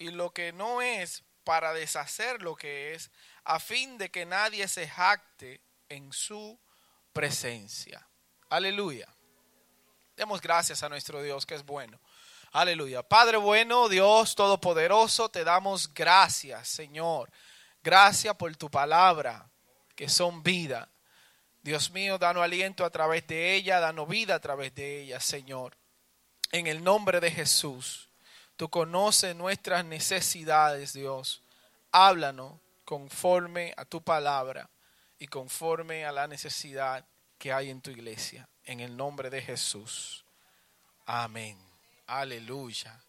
[0.00, 3.10] y lo que no es para deshacer lo que es,
[3.44, 6.58] a fin de que nadie se jacte en su
[7.12, 8.08] presencia.
[8.48, 9.06] Aleluya.
[10.16, 12.00] Demos gracias a nuestro Dios que es bueno.
[12.52, 13.02] Aleluya.
[13.02, 17.30] Padre bueno, Dios Todopoderoso, te damos gracias, Señor.
[17.82, 19.50] Gracias por tu palabra,
[19.94, 20.88] que son vida.
[21.60, 25.76] Dios mío, danos aliento a través de ella, danos vida a través de ella, Señor.
[26.52, 28.09] En el nombre de Jesús.
[28.60, 31.42] Tú conoces nuestras necesidades, Dios.
[31.92, 34.68] Háblanos conforme a tu palabra
[35.18, 37.06] y conforme a la necesidad
[37.38, 38.46] que hay en tu iglesia.
[38.64, 40.26] En el nombre de Jesús.
[41.06, 41.58] Amén.
[42.06, 43.02] Aleluya.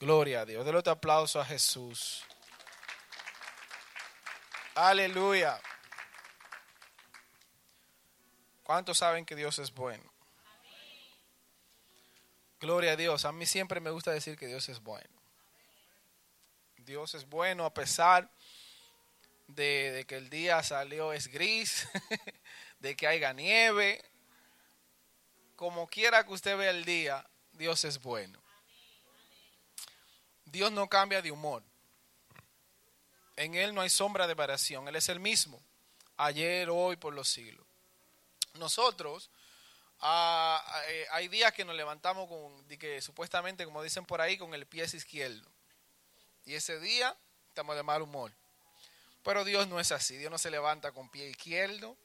[0.00, 0.66] Gloria a Dios.
[0.66, 2.24] Dele otro aplauso a Jesús.
[4.74, 5.56] Aleluya.
[8.64, 10.13] ¿Cuántos saben que Dios es bueno?
[12.64, 13.26] Gloria a Dios.
[13.26, 15.20] A mí siempre me gusta decir que Dios es bueno.
[16.78, 18.30] Dios es bueno a pesar
[19.48, 21.86] de, que el día salió es gris,
[22.78, 24.02] de que haya nieve.
[25.56, 28.40] Como quiera que usted vea el día, Dios es bueno.
[30.46, 31.62] Dios no cambia de humor.
[33.36, 34.88] En Él no hay sombra de variación.
[34.88, 35.60] Él es el mismo.
[36.16, 37.66] Ayer, hoy, por los siglos.
[38.54, 39.28] Nosotros,
[40.00, 44.66] eh, hay días que nos levantamos con, que supuestamente, como dicen por ahí, con el
[44.66, 45.48] pie izquierdo.
[46.44, 47.16] Y ese día
[47.48, 48.32] estamos de mal humor.
[49.22, 50.16] Pero Dios no es así.
[50.16, 51.96] Dios no se levanta con pie izquierdo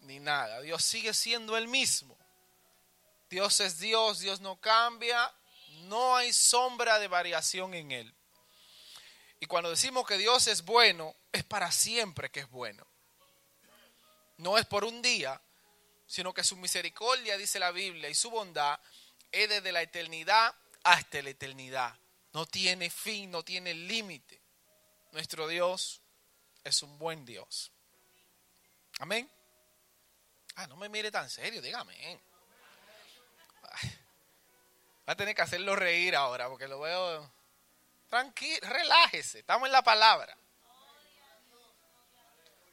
[0.00, 0.60] ni nada.
[0.60, 2.16] Dios sigue siendo el mismo.
[3.28, 5.32] Dios es Dios, Dios no cambia,
[5.84, 8.14] no hay sombra de variación en Él.
[9.38, 12.86] Y cuando decimos que Dios es bueno, es para siempre que es bueno.
[14.36, 15.40] No es por un día,
[16.10, 18.80] sino que su misericordia, dice la Biblia, y su bondad
[19.30, 20.52] es desde la eternidad
[20.82, 21.96] hasta la eternidad.
[22.32, 24.40] No tiene fin, no tiene límite.
[25.12, 26.00] Nuestro Dios
[26.64, 27.70] es un buen Dios.
[28.98, 29.30] Amén.
[30.56, 32.20] Ah, no me mire tan serio, dígame.
[35.08, 37.32] Va a tener que hacerlo reír ahora porque lo veo
[38.08, 40.36] tranquilo, relájese, estamos en la palabra.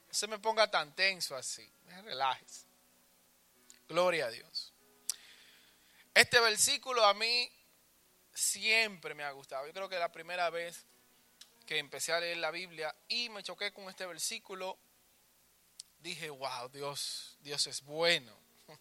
[0.08, 1.72] No se me ponga tan tenso así,
[2.04, 2.67] relájese.
[3.88, 4.74] Gloria a Dios.
[6.14, 7.50] Este versículo a mí
[8.34, 9.66] siempre me ha gustado.
[9.66, 10.86] Yo creo que la primera vez
[11.66, 14.78] que empecé a leer la Biblia y me choqué con este versículo,
[16.00, 18.38] dije, wow, Dios, Dios es bueno.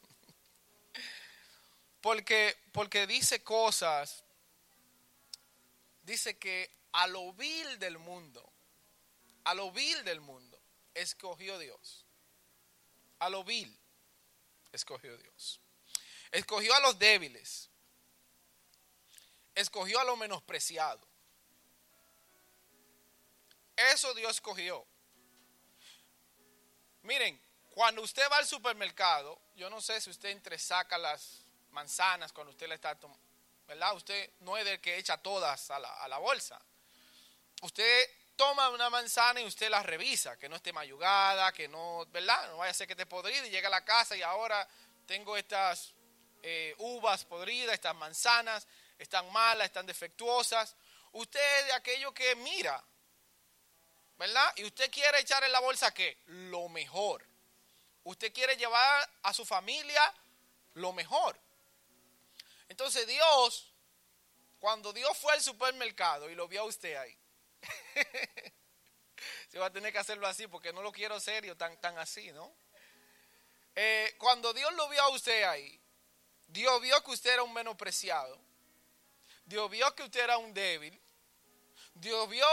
[2.00, 4.22] Porque, porque dice cosas,
[6.02, 8.48] dice que a lo vil del mundo,
[9.42, 10.56] a lo vil del mundo,
[10.94, 12.06] escogió Dios.
[13.18, 13.76] A lo vil,
[14.72, 15.60] escogió Dios.
[16.30, 17.70] Escogió a los débiles.
[19.54, 21.06] Escogió a lo menospreciado.
[23.76, 24.86] Eso Dios escogió.
[27.02, 27.40] Miren,
[27.70, 32.68] cuando usted va al supermercado, yo no sé si usted entresaca las manzanas cuando usted
[32.68, 33.22] le está tomando,
[33.66, 33.94] ¿verdad?
[33.94, 36.60] Usted no es del que echa todas a la, a la bolsa.
[37.62, 42.48] Usted toma una manzana y usted la revisa, que no esté mayugada, que no, ¿verdad?
[42.50, 44.68] No vaya a ser que esté podrida y llega a la casa y ahora
[45.06, 45.94] tengo estas
[46.42, 48.68] eh, uvas podridas, estas manzanas,
[48.98, 50.76] están malas, están defectuosas.
[51.12, 52.82] Usted es de aquello que mira,
[54.18, 54.52] ¿verdad?
[54.56, 56.18] Y usted quiere echar en la bolsa qué?
[56.26, 57.26] Lo mejor.
[58.04, 60.14] Usted quiere llevar a su familia
[60.74, 61.38] lo mejor.
[62.68, 63.72] Entonces Dios,
[64.60, 67.16] cuando Dios fue al supermercado y lo vio a usted ahí,
[69.48, 72.32] se va a tener que hacerlo así porque no lo quiero serio tan, tan así,
[72.32, 72.54] ¿no?
[73.74, 75.80] Eh, cuando Dios lo vio a usted ahí,
[76.46, 78.38] Dios vio que usted era un menospreciado,
[79.44, 80.98] Dios vio que usted era un débil,
[81.94, 82.46] Dios vio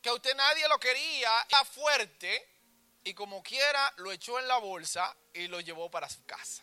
[0.00, 2.48] que a usted nadie lo quería, era fuerte
[3.04, 6.62] y como quiera lo echó en la bolsa y lo llevó para su casa.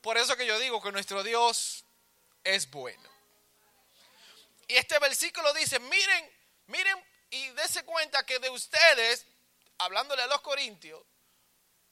[0.00, 1.84] Por eso que yo digo que nuestro Dios
[2.44, 3.09] es bueno.
[4.70, 6.32] Y este versículo dice, miren,
[6.68, 9.26] miren y dése cuenta que de ustedes,
[9.78, 11.04] hablándole a los corintios,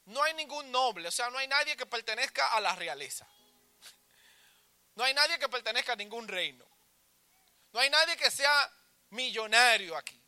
[0.05, 3.27] no hay ningún noble, o sea, no hay nadie que pertenezca a la realeza.
[4.95, 6.65] No hay nadie que pertenezca a ningún reino.
[7.73, 8.73] No hay nadie que sea
[9.11, 10.23] millonario aquí.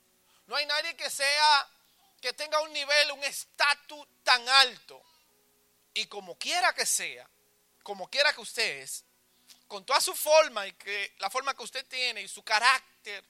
[0.47, 1.69] No hay nadie que sea,
[2.21, 5.01] que tenga un nivel, un estatus tan alto.
[5.95, 7.31] Y como quiera que sea,
[7.85, 9.05] como quiera que usted es,
[9.71, 13.25] con toda su forma y que la forma que usted tiene y su carácter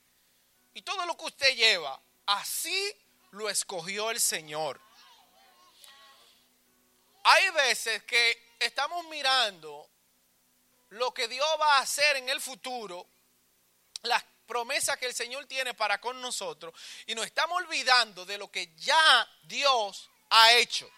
[0.73, 2.97] y todo lo que usted lleva, así
[3.33, 4.81] lo escogió el Señor.
[7.25, 9.87] Hay veces que estamos mirando
[10.89, 13.07] lo que Dios va a hacer en el futuro,
[14.05, 16.73] las promesas que el Señor tiene para con nosotros,
[17.07, 20.91] y nos estamos olvidando de lo que ya Dios ha hecho.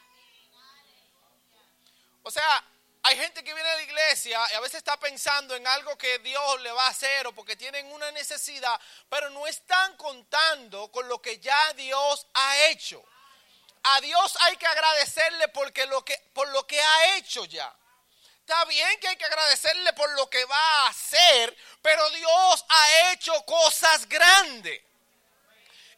[2.23, 2.65] O sea,
[3.05, 6.21] hay gente que viene a la iglesia y a veces está pensando en algo que
[6.21, 11.09] Dios le va a hacer o porque tienen una necesidad, pero no están contando con
[11.09, 13.05] lo que ya Dios ha hecho.
[13.83, 15.85] A Dios hay que agradecerle porque
[16.33, 17.75] por lo que ha hecho ya.
[18.39, 23.13] Está bien que hay que agradecerle por lo que va a hacer, pero Dios ha
[23.13, 24.81] hecho cosas grandes.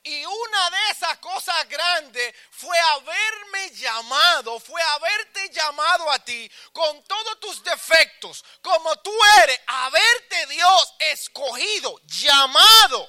[0.06, 7.02] Y una de esas cosas grandes fue haberme llamado, fue haberte llamado a ti con
[7.04, 13.08] todos tus defectos, como tú eres, haberte Dios escogido, llamado.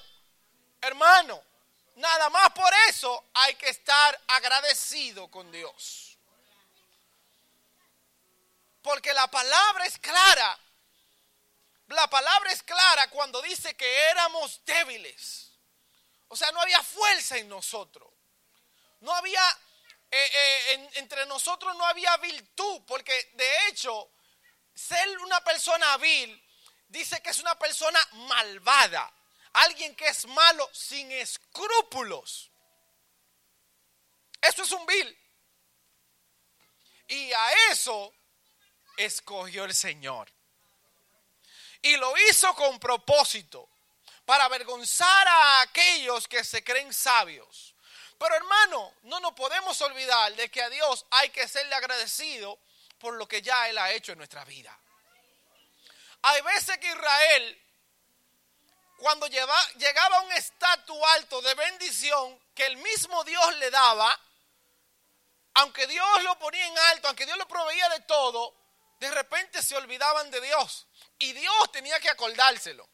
[0.81, 1.43] Hermano,
[1.95, 6.17] nada más por eso hay que estar agradecido con Dios.
[8.81, 10.59] Porque la palabra es clara.
[11.87, 15.45] La palabra es clara cuando dice que éramos débiles
[16.27, 18.09] o sea, no había fuerza en nosotros.
[19.01, 19.41] No había,
[20.11, 24.11] eh, eh, entre nosotros no había virtud, porque de hecho,
[24.73, 26.41] ser una persona vil
[26.87, 29.11] dice que es una persona malvada.
[29.53, 32.51] Alguien que es malo sin escrúpulos.
[34.41, 35.17] Eso es un vil.
[37.07, 38.13] Y a eso
[38.97, 40.31] escogió el Señor.
[41.81, 43.69] Y lo hizo con propósito
[44.25, 47.74] para avergonzar a aquellos que se creen sabios.
[48.17, 52.59] Pero hermano, no nos podemos olvidar de que a Dios hay que serle agradecido
[52.99, 54.77] por lo que ya Él ha hecho en nuestra vida.
[56.21, 57.61] Hay veces que Israel,
[58.97, 64.19] cuando llegaba a un estatus alto de bendición que el mismo Dios le daba,
[65.55, 68.55] aunque Dios lo ponía en alto, aunque Dios lo proveía de todo,
[68.99, 70.87] de repente se olvidaban de Dios.
[71.19, 72.89] Y Dios tenía que acordárselo.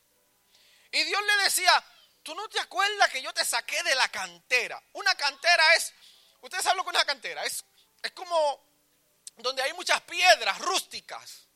[0.91, 1.83] Y Dios le decía,
[2.23, 4.81] tú no te acuerdas que yo te saqué de la cantera.
[4.93, 5.93] Una cantera es,
[6.41, 7.63] ustedes saben lo que es una cantera, es,
[8.01, 8.71] es como
[9.37, 11.47] donde hay muchas piedras rústicas.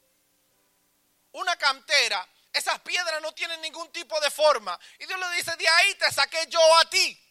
[1.33, 4.79] Una cantera, esas piedras no tienen ningún tipo de forma.
[4.99, 7.21] Y Dios le dice, de ahí te saqué yo a ti.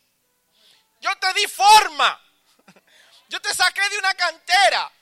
[1.01, 2.21] Yo te di forma.
[3.29, 4.93] Yo te saqué de una cantera.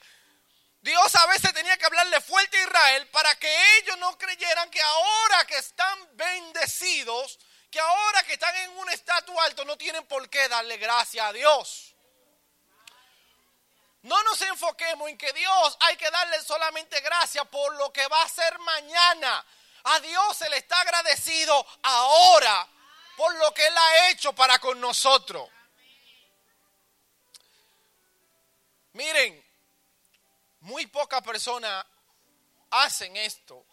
[0.80, 4.80] Dios a veces tenía que hablarle fuerte a Israel para que ellos no creyeran que
[4.80, 7.38] ahora que están bendecidos,
[7.72, 11.32] que ahora que están en un estatus alto no tienen por qué darle gracias a
[11.32, 11.94] Dios.
[14.02, 18.20] No nos enfoquemos en que Dios hay que darle solamente gracias por lo que va
[18.20, 19.46] a hacer mañana.
[19.84, 22.68] A Dios se le está agradecido ahora
[23.16, 25.48] por lo que Él ha hecho para con nosotros.
[28.92, 29.42] Miren,
[30.60, 31.86] muy pocas personas
[32.70, 33.64] hacen esto.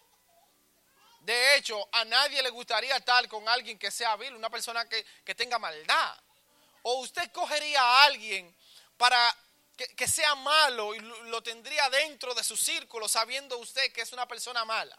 [1.29, 5.35] De hecho, a nadie le gustaría estar con alguien que sea vil, una persona que,
[5.35, 6.17] tenga maldad.
[6.81, 8.55] O usted cogería a alguien
[8.97, 9.37] para
[9.77, 14.11] que, que, sea malo y lo tendría dentro de su círculo sabiendo usted que es
[14.11, 14.97] una persona mala.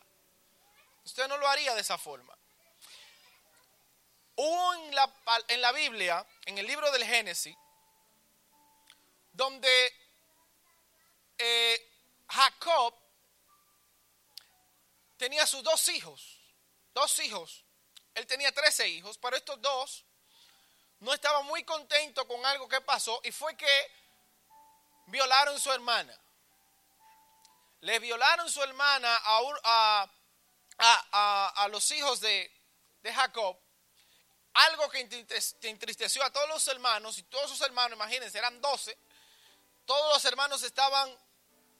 [1.05, 2.33] Usted no lo haría de esa forma.
[4.37, 5.13] Hubo en la,
[5.49, 7.57] en la Biblia, en el libro del Génesis,
[9.33, 9.93] donde
[11.39, 11.91] eh,
[12.29, 13.00] Jacob
[15.21, 16.41] tenía sus dos hijos,
[16.95, 17.63] dos hijos.
[18.15, 20.07] Él tenía trece hijos, pero estos dos
[21.01, 23.93] no estaban muy contentos con algo que pasó y fue que
[25.09, 26.19] violaron a su hermana.
[27.83, 30.11] Le violaron su hermana a,
[30.79, 32.51] a, los hijos de,
[33.03, 33.59] de Jacob
[34.55, 35.01] algo que
[35.63, 38.97] entristeció a todos los hermanos, y todos sus hermanos, imagínense, eran doce,
[39.85, 41.15] todos los hermanos estaban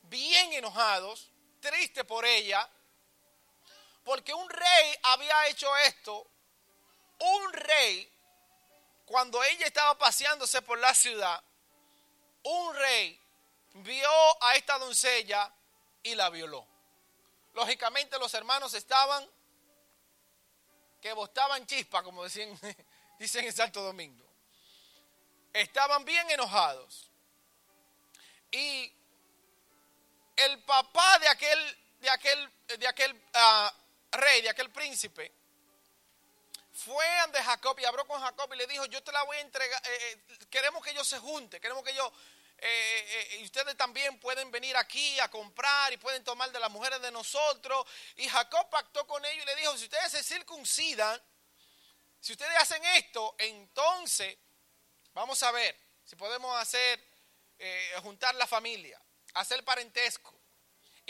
[0.03, 1.31] bien enojados,
[1.61, 2.71] tristes por ella,
[4.05, 6.27] porque un rey había hecho esto,
[7.19, 8.11] un rey,
[9.05, 11.43] cuando ella estaba paseándose por la ciudad,
[12.43, 13.21] un rey
[13.75, 15.53] vio a esta doncella
[16.03, 16.67] y la violó.
[17.55, 19.29] Lógicamente los hermanos estaban
[21.01, 22.25] que botaban chispa, como
[23.19, 24.25] dicen en Santo Domingo.
[25.53, 27.11] Estaban bien enojados.
[28.53, 28.93] Y
[30.37, 33.73] el papá de aquel, de aquel, de aquel ah,
[34.13, 35.33] rey, de aquel príncipe,
[36.73, 39.41] fue ante Jacob y habló con Jacob y le dijo, yo te la voy a
[39.41, 42.11] entregar, eh, eh, queremos que ellos se junten, queremos que ellos,
[42.59, 47.01] eh, y ustedes también pueden venir aquí a comprar y pueden tomar de las mujeres
[47.03, 47.87] de nosotros.
[48.17, 51.21] Y Jacob pactó con ellos y le dijo, si ustedes se circuncidan,
[52.21, 54.37] si ustedes hacen esto, entonces
[55.13, 57.03] vamos a ver si podemos hacer,
[58.03, 59.01] juntar la familia,
[59.35, 60.40] hacer parentesco.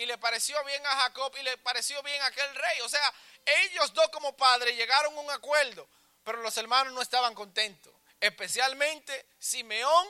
[0.01, 2.81] Y le pareció bien a Jacob y le pareció bien a aquel rey.
[2.81, 3.13] O sea,
[3.45, 5.87] ellos dos como padres llegaron a un acuerdo,
[6.25, 10.09] pero los hermanos no estaban contentos, especialmente Simeón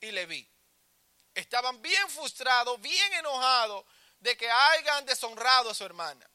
[0.00, 0.44] y Leví.
[1.36, 3.84] Estaban bien frustrados, bien enojados
[4.18, 6.28] de que hayan deshonrado a su hermana.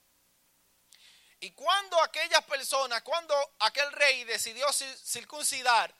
[1.42, 5.94] Y cuando aquellas personas, cuando aquel rey decidió cir- circuncidar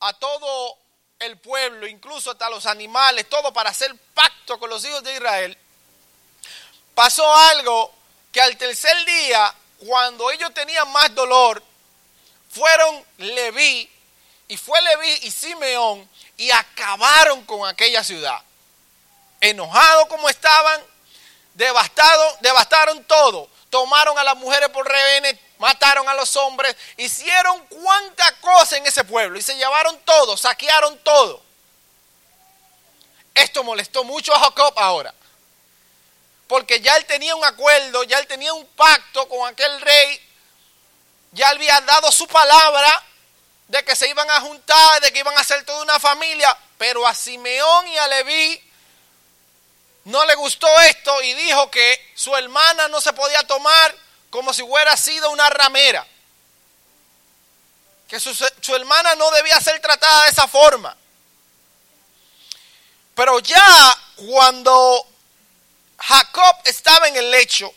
[0.00, 0.76] a todo
[1.20, 5.56] el pueblo, incluso hasta los animales, todo para hacer pacto con los hijos de Israel,
[6.96, 7.94] pasó algo
[8.32, 9.54] que al tercer día,
[9.86, 11.62] cuando ellos tenían más dolor,
[12.48, 13.90] fueron Leví,
[14.48, 18.40] y fue Leví y Simeón, y acabaron con aquella ciudad.
[19.42, 20.80] Enojados como estaban,
[21.52, 23.50] devastados, devastaron todo.
[23.68, 29.04] Tomaron a las mujeres por rehenes, mataron a los hombres, hicieron cuanta cosa en ese
[29.04, 31.42] pueblo y se llevaron todo, saquearon todo.
[33.34, 35.12] Esto molestó mucho a Jacob ahora,
[36.48, 40.20] porque ya él tenía un acuerdo, ya él tenía un pacto con aquel rey,
[41.32, 43.04] ya él había dado su palabra
[43.68, 47.06] de que se iban a juntar, de que iban a ser toda una familia, pero
[47.06, 48.62] a Simeón y a Leví
[50.04, 53.96] no le gustó esto y dijo que su hermana no se podía tomar
[54.30, 56.06] como si hubiera sido una ramera.
[58.06, 60.96] Que su, su hermana no debía ser tratada de esa forma.
[63.16, 65.08] Pero ya cuando
[65.98, 67.72] Jacob estaba en el lecho,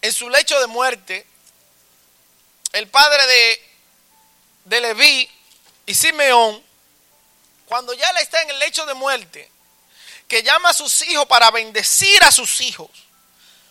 [0.00, 1.26] en su lecho de muerte,
[2.72, 3.70] el padre de,
[4.64, 5.30] de Leví
[5.86, 6.62] y Simeón,
[7.66, 9.50] cuando ya él está en el lecho de muerte,
[10.28, 12.90] que llama a sus hijos para bendecir a sus hijos,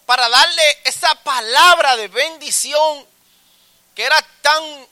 [0.05, 3.05] para darle esa palabra de bendición
[3.95, 4.87] que era tan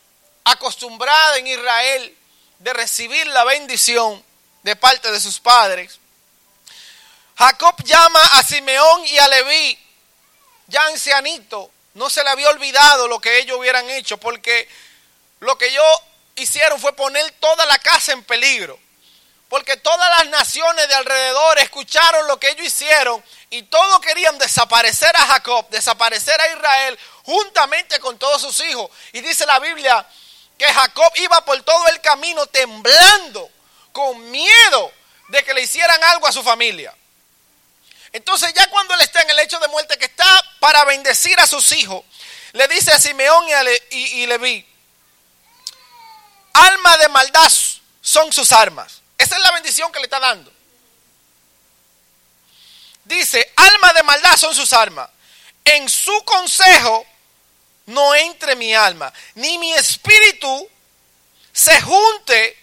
[0.46, 2.18] acostumbrada en Israel
[2.60, 4.24] de recibir la bendición
[4.64, 5.99] de parte de sus padres.
[7.40, 9.80] Jacob llama a Simeón y a Leví,
[10.68, 14.68] ya ancianito, no se le había olvidado lo que ellos hubieran hecho, porque
[15.40, 15.86] lo que ellos
[16.36, 18.78] hicieron fue poner toda la casa en peligro.
[19.48, 25.16] Porque todas las naciones de alrededor escucharon lo que ellos hicieron y todos querían desaparecer
[25.16, 28.92] a Jacob, desaparecer a Israel juntamente con todos sus hijos.
[29.14, 30.06] Y dice la Biblia
[30.58, 33.50] que Jacob iba por todo el camino temblando,
[33.94, 34.92] con miedo
[35.30, 36.94] de que le hicieran algo a su familia.
[38.12, 41.48] Entonces ya cuando él está en el lecho de muerte, que está para bendecir a
[41.48, 42.04] sus hijos,
[42.54, 44.66] le dice a Simeón y, a Le- y-
[46.54, 47.52] alma de maldad
[48.02, 49.02] son sus armas.
[49.18, 50.52] Esa es la bendición que le está dando.
[53.06, 55.10] Dice, alma de maldad son sus armas.
[55.66, 57.06] En su consejo
[57.88, 60.70] no entre mi alma, ni mi espíritu
[61.52, 62.58] se junte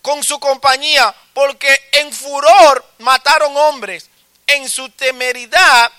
[0.00, 4.09] con su compañía, porque en furor mataron hombres,
[4.54, 5.92] en su temeridad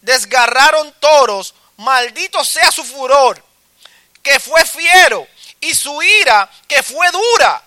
[0.00, 3.42] desgarraron toros, maldito sea su furor,
[4.22, 5.26] que fue fiero,
[5.60, 7.62] y su ira, que fue dura.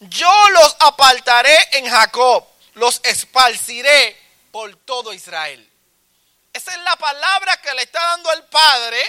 [0.00, 4.16] Yo los apartaré en Jacob, los esparciré
[4.50, 5.64] por todo Israel.
[6.52, 9.02] Esa es la palabra que le está dando el Padre,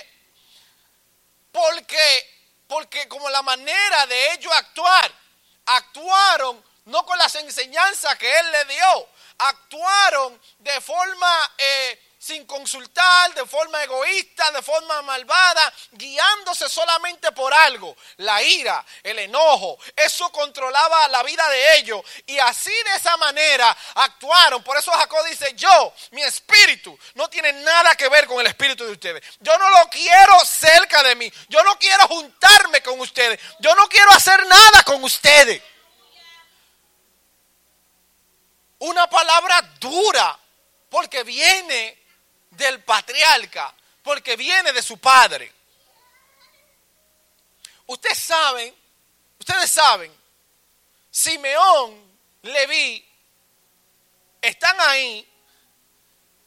[1.51, 2.30] porque,
[2.68, 5.11] porque como la manera de ellos actuar,
[5.65, 9.10] actuaron no con las enseñanzas que Él le dio,
[9.40, 17.53] actuaron de forma eh, sin consultar, de forma egoísta, de forma malvada, guiándose solamente por
[17.53, 23.16] algo, la ira, el enojo, eso controlaba la vida de ellos y así de esa
[23.16, 24.61] manera actuaron.
[24.64, 28.86] Por eso Jacob dice, yo, mi espíritu, no tiene nada que ver con el espíritu
[28.86, 29.24] de ustedes.
[29.40, 33.88] Yo no lo quiero cerca de mí, yo no quiero juntarme con ustedes, yo no
[33.88, 35.61] quiero hacer nada con ustedes.
[38.80, 40.39] Una palabra dura,
[40.89, 41.97] porque viene
[42.51, 43.73] del patriarca,
[44.03, 45.53] porque viene de su padre.
[47.85, 48.76] Ustedes saben,
[49.39, 50.15] ustedes saben,
[51.11, 52.10] Simeón,
[52.43, 53.06] Leví,
[54.41, 55.27] están ahí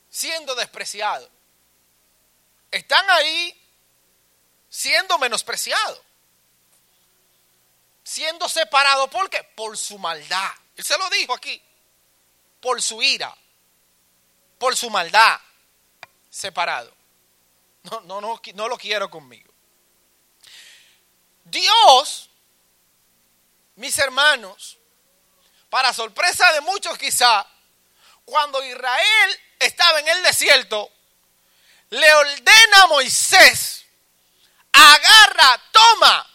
[0.08, 1.28] siendo despreciados.
[2.70, 3.58] Están ahí
[4.68, 6.00] siendo menospreciados.
[8.02, 9.10] Siendo separados.
[9.10, 9.42] ¿Por qué?
[9.42, 10.50] Por su maldad.
[10.76, 11.62] Él se lo dijo aquí.
[12.62, 13.36] Por su ira.
[14.58, 15.40] por su maldad,
[16.30, 16.94] separado.
[17.82, 19.52] No, no, no, no lo quiero conmigo.
[21.42, 22.30] Dios,
[23.74, 24.78] mis hermanos,
[25.68, 27.44] para sorpresa de muchos quizá,
[28.24, 30.92] cuando Israel estaba en el desierto,
[31.90, 33.84] le ordena a Moisés,
[34.72, 36.30] agarra, toma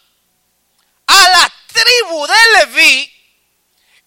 [1.07, 3.13] a la tribu de Leví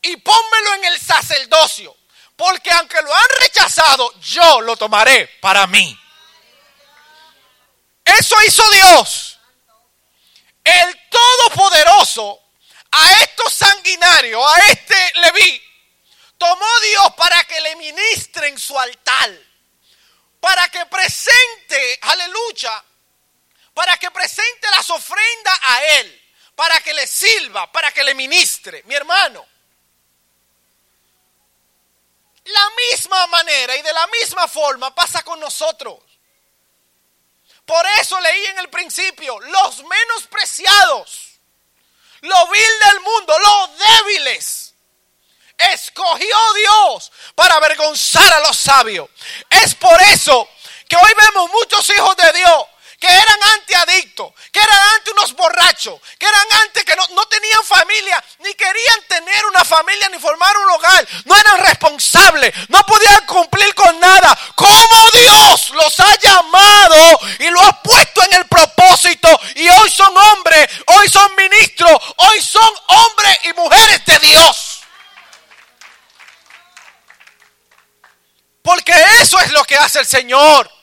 [0.02, 1.96] y pónmelo en el sacerdocio,
[2.40, 5.94] porque aunque lo han rechazado, yo lo tomaré para mí.
[8.02, 9.38] Eso hizo Dios.
[10.64, 12.40] El Todopoderoso
[12.92, 15.62] a estos sanguinarios, a este Leví,
[16.38, 19.30] tomó Dios para que le ministren su altar,
[20.40, 22.82] para que presente, aleluya,
[23.74, 28.82] para que presente las ofrendas a Él, para que le sirva, para que le ministre.
[28.86, 29.46] Mi hermano,
[32.52, 35.98] la misma manera y de la misma forma pasa con nosotros.
[37.64, 41.38] Por eso leí en el principio, los menospreciados,
[42.22, 44.74] lo vil del mundo, los débiles.
[45.56, 49.08] Escogió Dios para avergonzar a los sabios.
[49.50, 50.48] Es por eso
[50.88, 52.66] que hoy vemos muchos hijos de Dios
[53.00, 57.64] que eran antiadictos, que eran anti unos borrachos, que eran antes que no, no, tenían
[57.64, 63.24] familia, ni querían tener una familia, ni formar un hogar, no eran responsables, no podían
[63.24, 64.38] cumplir con nada.
[64.54, 70.14] Como Dios los ha llamado y lo ha puesto en el propósito y hoy son
[70.14, 74.80] hombres, hoy son ministros, hoy son hombres y mujeres de Dios.
[78.60, 80.79] Porque eso es lo que hace el Señor.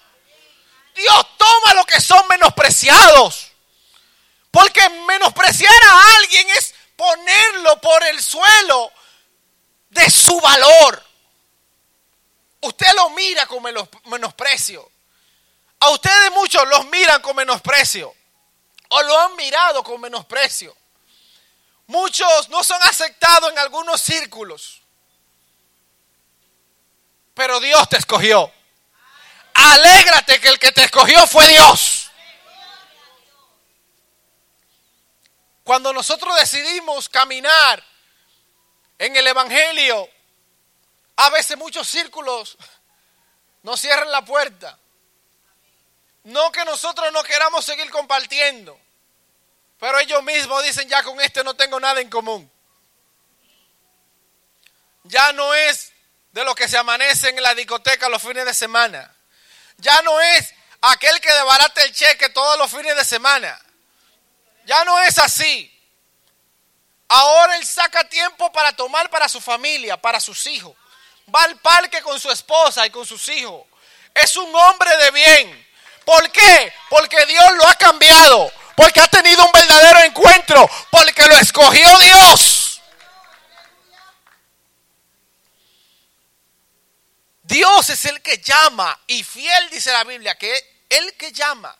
[0.98, 3.52] Dios toma lo que son menospreciados.
[4.52, 8.92] Porque menospreciar a alguien es ponerlo por el suelo
[9.90, 11.04] de su valor.
[12.62, 13.64] Usted lo mira con
[14.06, 14.92] menosprecio.
[15.80, 18.14] A ustedes muchos los miran con menosprecio.
[18.90, 20.76] O lo han mirado con menosprecio.
[21.86, 24.82] Muchos no son aceptados en algunos círculos.
[27.36, 28.52] Pero Dios te escogió.
[29.58, 32.12] Alégrate que el que te escogió fue Dios.
[35.64, 37.84] Cuando nosotros decidimos caminar
[39.00, 40.08] en el Evangelio,
[41.16, 42.56] a veces muchos círculos
[43.64, 44.78] nos cierran la puerta.
[46.26, 48.80] No que nosotros no queramos seguir compartiendo,
[49.80, 52.50] pero ellos mismos dicen ya con este no tengo nada en común.
[55.04, 55.94] Ya no es
[56.32, 59.17] de lo que se amanece en la discoteca los fines de semana
[59.78, 63.60] ya no es aquel que debarate el cheque todos los fines de semana.
[64.66, 65.74] Ya no es así.
[67.08, 70.76] Ahora él saca tiempo para tomar para su familia, para sus hijos.
[71.34, 73.64] Va al parque con su esposa y con sus hijos.
[74.14, 75.68] Es un hombre de bien.
[76.04, 76.74] ¿Por qué?
[76.90, 78.52] Porque Dios lo ha cambiado.
[78.76, 80.70] Porque ha tenido un verdadero encuentro.
[80.90, 82.67] Porque lo escogió Dios.
[87.48, 91.74] Dios es el que llama y fiel dice la Biblia que es el que llama.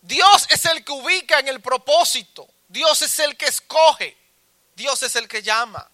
[0.00, 2.48] Dios es el que ubica en el propósito.
[2.66, 4.16] Dios es el que escoge.
[4.74, 5.86] Dios es el que llama.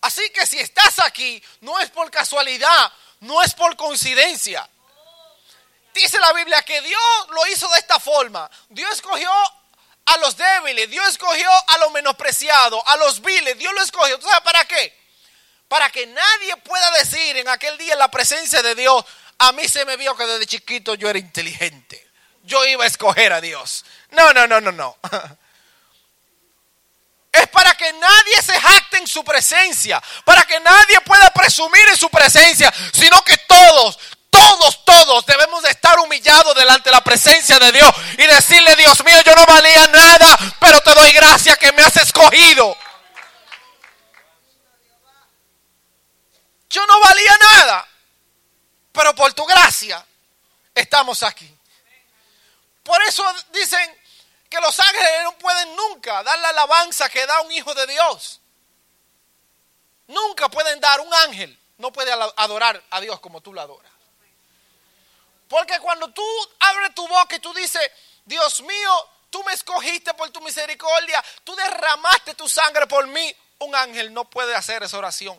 [0.00, 4.68] Así que si estás aquí, no es por casualidad, no es por coincidencia.
[5.92, 8.48] Dice la Biblia que Dios lo hizo de esta forma.
[8.68, 9.30] Dios escogió
[10.04, 14.20] a los débiles, Dios escogió a los menospreciados, a los viles, Dios lo escogió.
[14.20, 14.97] ¿Tú sabes para qué?
[15.68, 19.04] Para que nadie pueda decir en aquel día en la presencia de Dios,
[19.38, 22.08] a mí se me vio que desde chiquito yo era inteligente.
[22.42, 23.84] Yo iba a escoger a Dios.
[24.10, 24.96] No, no, no, no, no.
[27.30, 31.96] Es para que nadie se jacte en su presencia, para que nadie pueda presumir en
[31.96, 33.98] su presencia, sino que todos,
[34.30, 39.04] todos, todos debemos de estar humillados delante de la presencia de Dios y decirle, Dios
[39.04, 42.76] mío, yo no valía nada, pero te doy gracias que me has escogido.
[46.70, 47.88] Yo no valía nada,
[48.92, 50.04] pero por tu gracia
[50.74, 51.52] estamos aquí.
[52.82, 53.98] Por eso dicen
[54.48, 58.40] que los ángeles no pueden nunca dar la alabanza que da un hijo de Dios.
[60.06, 63.92] Nunca pueden dar un ángel, no puede adorar a Dios como tú lo adoras.
[65.48, 66.24] Porque cuando tú
[66.60, 67.90] abres tu boca y tú dices,
[68.24, 73.74] Dios mío, tú me escogiste por tu misericordia, tú derramaste tu sangre por mí, un
[73.74, 75.38] ángel no puede hacer esa oración.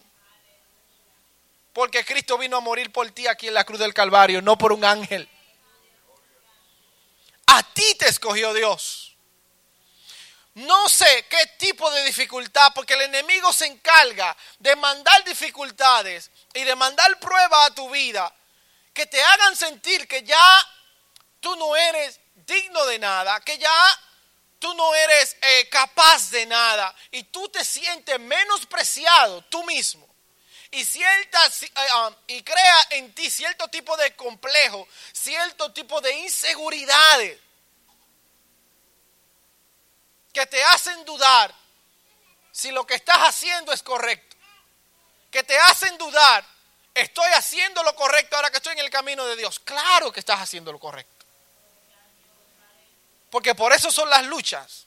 [1.80, 4.74] Porque Cristo vino a morir por ti aquí en la cruz del Calvario, no por
[4.74, 5.30] un ángel.
[7.48, 9.16] A ti te escogió Dios.
[10.56, 16.66] No sé qué tipo de dificultad, porque el enemigo se encarga de mandar dificultades y
[16.66, 18.30] de mandar pruebas a tu vida
[18.94, 20.70] que te hagan sentir que ya
[21.40, 24.02] tú no eres digno de nada, que ya
[24.60, 30.09] tú no eres eh, capaz de nada y tú te sientes menospreciado tú mismo
[30.72, 31.70] y, ciertas, eh,
[32.08, 37.40] um, y crea en ti cierto tipo de complejo, cierto tipo de inseguridades
[40.32, 41.54] que te hacen dudar
[42.52, 44.36] si lo que estás haciendo es correcto,
[45.32, 46.46] que te hacen dudar,
[46.94, 49.60] estoy haciendo lo correcto ahora que estoy en el camino de Dios.
[49.60, 51.26] Claro que estás haciendo lo correcto.
[53.30, 54.86] Porque por eso son las luchas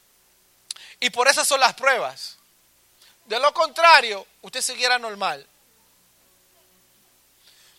[1.01, 2.37] y por eso son las pruebas.
[3.25, 5.47] De lo contrario, usted siguiera normal.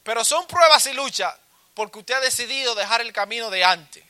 [0.04, 1.34] Pero son pruebas y luchas
[1.74, 4.04] porque usted ha decidido dejar el camino de antes.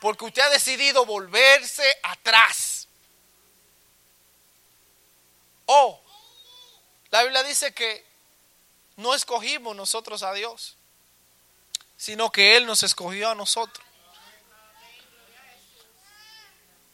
[0.00, 2.88] Porque usted ha decidido volverse atrás.
[5.66, 6.00] Oh,
[7.10, 8.04] la Biblia dice que
[8.96, 10.76] no escogimos nosotros a Dios,
[11.96, 13.86] sino que Él nos escogió a nosotros.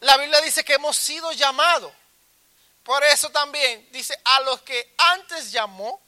[0.01, 1.93] La Biblia dice que hemos sido llamados.
[2.82, 6.01] Por eso también dice, a los que antes llamó,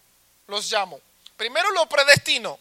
[0.47, 1.01] los llamó.
[1.39, 2.59] Primero lo predestinó.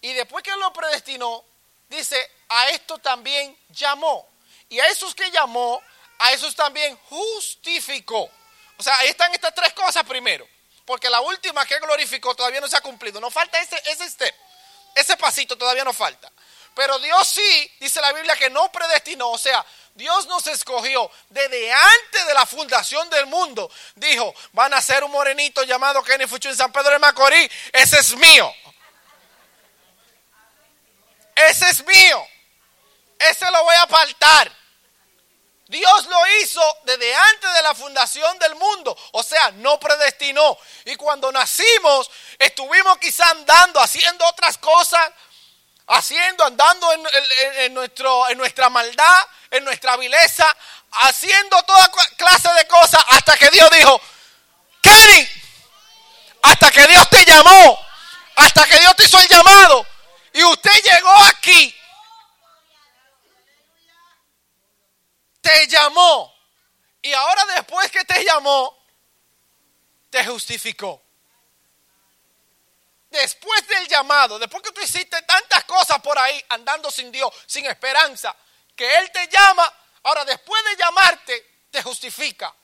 [0.00, 1.44] Y después que lo predestinó,
[1.90, 2.16] dice,
[2.48, 4.26] a esto también llamó.
[4.70, 5.80] Y a esos que llamó,
[6.18, 8.30] a esos también justificó.
[8.78, 10.48] O sea, ahí están estas tres cosas primero.
[10.86, 13.20] Porque la última que glorificó todavía no se ha cumplido.
[13.20, 14.34] No falta ese, ese step.
[14.94, 16.32] Ese pasito todavía no falta.
[16.78, 19.30] Pero Dios sí, dice la Biblia, que no predestinó.
[19.30, 23.68] O sea, Dios nos escogió desde antes de la fundación del mundo.
[23.96, 27.50] Dijo, van a ser un morenito llamado Kenny Fuchu en San Pedro de Macorís.
[27.72, 28.54] Ese es mío.
[31.34, 32.24] Ese es mío.
[33.18, 34.52] Ese lo voy a apartar.
[35.66, 38.96] Dios lo hizo desde antes de la fundación del mundo.
[39.14, 40.56] O sea, no predestinó.
[40.84, 45.10] Y cuando nacimos, estuvimos quizá andando, haciendo otras cosas,
[45.88, 50.46] haciendo, andando en, nuestro, en nuestra maldad, en nuestra vileza,
[50.90, 54.00] haciendo toda clase de cosas hasta que Dios dijo,
[54.82, 55.28] Kenny,
[56.42, 57.86] hasta que Dios te llamó,
[58.36, 59.86] hasta que Dios te hizo el llamado
[60.32, 61.74] y usted llegó aquí,
[65.40, 66.34] te llamó
[67.00, 68.76] y ahora después que te llamó,
[70.10, 71.07] te justificó
[73.10, 77.66] después del llamado, después que tú hiciste tantas cosas por ahí andando sin Dios, sin
[77.66, 78.34] esperanza,
[78.74, 79.72] que Él te llama,
[80.04, 82.54] ahora después de llamarte, te justifica.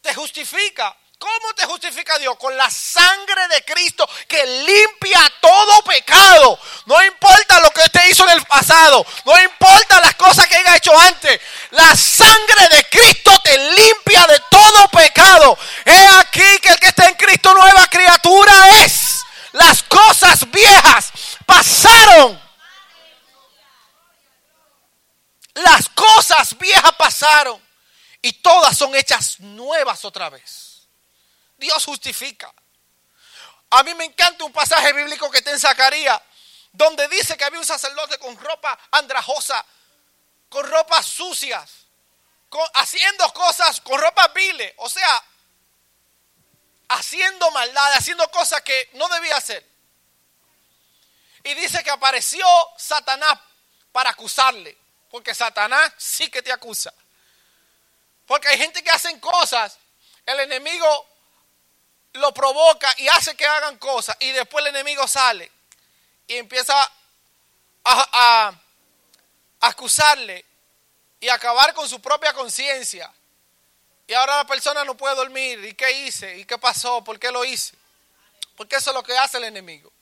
[0.00, 0.96] Te justifica.
[1.20, 2.34] ¿Cómo te justifica Dios?
[2.38, 6.58] Con la sangre de Cristo que limpia todo pecado.
[6.86, 9.04] No importa lo que usted hizo en el pasado.
[9.26, 11.38] No importa las cosas que haya hecho antes.
[11.72, 15.58] La sangre de Cristo te limpia de todo pecado.
[15.84, 19.22] He aquí que el que está en Cristo nueva criatura es.
[19.52, 21.12] Las cosas viejas
[21.44, 22.40] pasaron.
[25.52, 27.62] Las cosas viejas pasaron.
[28.22, 30.69] Y todas son hechas nuevas otra vez.
[31.60, 32.52] Dios justifica.
[33.70, 36.20] A mí me encanta un pasaje bíblico que está en Zacarías,
[36.72, 39.64] donde dice que había un sacerdote con ropa andrajosa,
[40.48, 41.70] con ropas sucias,
[42.74, 45.24] haciendo cosas con ropa viles, o sea,
[46.88, 49.64] haciendo maldad, haciendo cosas que no debía hacer.
[51.44, 52.44] Y dice que apareció
[52.76, 53.38] Satanás
[53.92, 54.76] para acusarle,
[55.10, 56.92] porque Satanás sí que te acusa.
[58.26, 59.78] Porque hay gente que hacen cosas,
[60.26, 61.09] el enemigo
[62.14, 65.50] lo provoca y hace que hagan cosas y después el enemigo sale
[66.26, 66.74] y empieza
[67.84, 68.52] a,
[69.60, 70.44] acusarle
[71.18, 73.12] y acabar con su propia conciencia.
[74.06, 75.64] Y ahora la persona no puede dormir.
[75.64, 76.38] ¿Y qué hice?
[76.38, 77.04] ¿Y qué pasó?
[77.04, 77.74] ¿Por qué lo hice?
[78.56, 79.92] Porque eso es lo que hace el enemigo.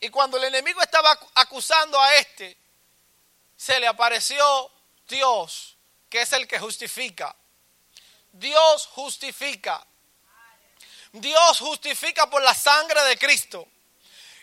[0.00, 2.56] Y cuando el enemigo estaba acusando a este,
[3.56, 4.70] se le apareció
[5.08, 5.76] Dios,
[6.10, 7.34] que es el que justifica.
[8.32, 9.86] Dios justifica.
[11.20, 13.66] Dios justifica por la sangre de Cristo.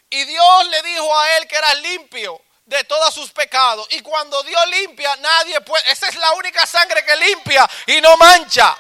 [0.10, 3.88] Y Dios le dijo a él que era limpio de todos sus pecados.
[3.92, 5.92] Y cuando Dios limpia, nadie puede.
[5.92, 8.78] Esa es la única sangre que limpia y no mancha.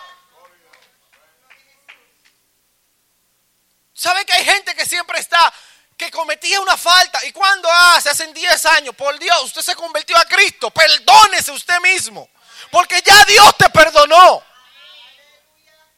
[3.94, 5.54] ¿Sabe que hay gente que siempre está,
[5.96, 7.20] que cometía una falta?
[7.26, 8.10] ¿Y cuando hace?
[8.10, 8.96] Hace 10 años.
[8.96, 10.72] Por Dios, usted se convirtió a Cristo.
[10.72, 12.30] Perdónese usted mismo.
[12.72, 14.53] Porque ya Dios te perdonó.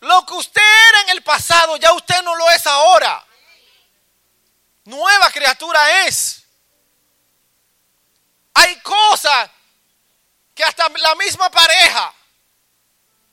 [0.06, 3.26] Lo que usted era en el pasado, ya usted no lo es ahora.
[4.84, 6.44] Nueva criatura es.
[8.54, 9.50] Hay cosas
[10.54, 12.14] que hasta la misma pareja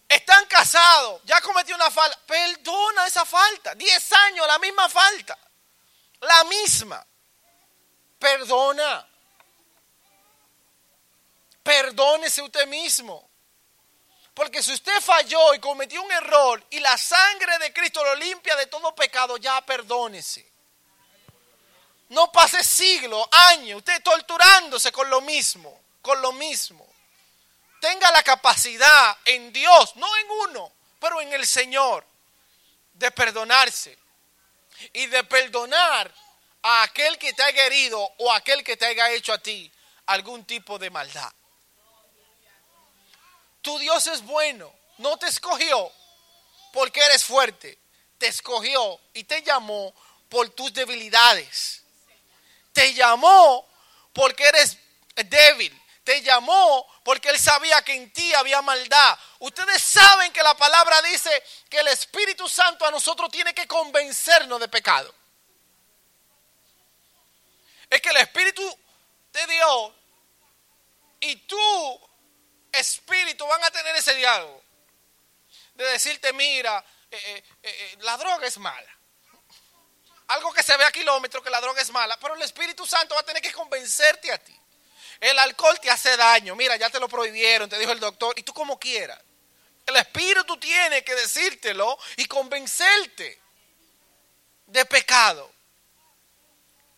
[0.08, 3.74] están casados, ya cometió una falta, perdona esa falta.
[3.74, 5.38] Diez años, la misma falta.
[6.20, 7.06] La misma.
[8.18, 9.06] Perdona.
[11.62, 13.31] Perdónese usted mismo.
[14.34, 18.56] Porque si usted falló y cometió un error y la sangre de Cristo lo limpia
[18.56, 20.50] de todo pecado, ya perdónese.
[22.08, 26.86] No pase siglos, años, usted torturándose con lo mismo, con lo mismo.
[27.80, 32.06] Tenga la capacidad en Dios, no en uno, pero en el Señor,
[32.94, 33.98] de perdonarse
[34.92, 36.12] y de perdonar
[36.62, 39.70] a aquel que te haya herido o a aquel que te haya hecho a ti
[40.06, 41.32] algún tipo de maldad.
[43.62, 45.90] Tu Dios es bueno, no te escogió
[46.72, 47.78] porque eres fuerte,
[48.18, 49.94] te escogió y te llamó
[50.28, 51.82] por tus debilidades.
[52.72, 53.68] Te llamó
[54.12, 54.78] porque eres
[55.14, 59.18] débil, te llamó porque él sabía que en ti había maldad.
[59.40, 61.30] Ustedes saben que la palabra dice
[61.68, 65.14] que el Espíritu Santo a nosotros tiene que convencernos de pecado.
[67.90, 68.78] Es que el Espíritu
[69.32, 69.92] de Dios
[71.20, 72.00] y tú
[72.72, 74.62] espíritu van a tener ese diálogo.
[75.74, 78.98] De decirte, mira, eh, eh, eh, la droga es mala.
[80.28, 83.14] Algo que se ve a kilómetros que la droga es mala, pero el Espíritu Santo
[83.14, 84.58] va a tener que convencerte a ti.
[85.20, 88.42] El alcohol te hace daño, mira, ya te lo prohibieron, te dijo el doctor, y
[88.42, 89.20] tú como quieras.
[89.84, 93.40] El Espíritu tiene que decírtelo y convencerte
[94.66, 95.52] de pecado.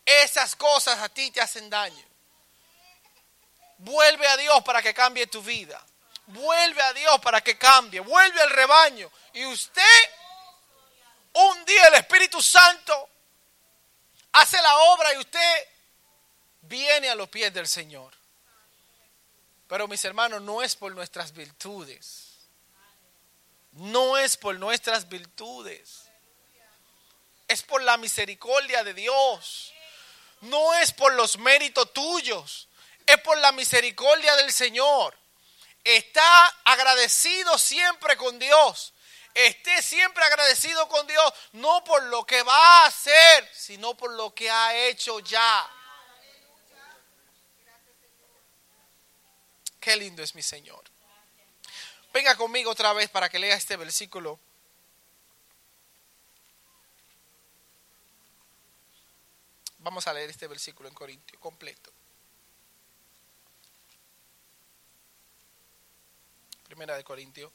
[0.05, 2.05] Esas cosas a ti te hacen daño.
[3.77, 5.83] Vuelve a Dios para que cambie tu vida.
[6.27, 7.99] Vuelve a Dios para que cambie.
[7.99, 9.11] Vuelve al rebaño.
[9.33, 9.81] Y usted,
[11.33, 13.09] un día el Espíritu Santo
[14.31, 15.67] hace la obra y usted
[16.61, 18.13] viene a los pies del Señor.
[19.67, 22.47] Pero mis hermanos, no es por nuestras virtudes.
[23.71, 26.03] No es por nuestras virtudes.
[27.47, 29.73] Es por la misericordia de Dios.
[30.41, 32.69] No es por los méritos tuyos
[33.05, 35.17] es por la misericordia del Señor.
[35.83, 38.93] Está agradecido siempre con Dios.
[39.33, 44.33] Esté siempre agradecido con Dios, no por lo que va a hacer, sino por lo
[44.33, 45.69] que ha hecho ya.
[49.79, 50.83] Qué lindo es mi Señor.
[52.13, 54.39] Venga conmigo otra vez para que lea este versículo.
[59.79, 61.91] Vamos a leer este versículo en Corintio completo.
[66.75, 67.53] Primera de Corintios.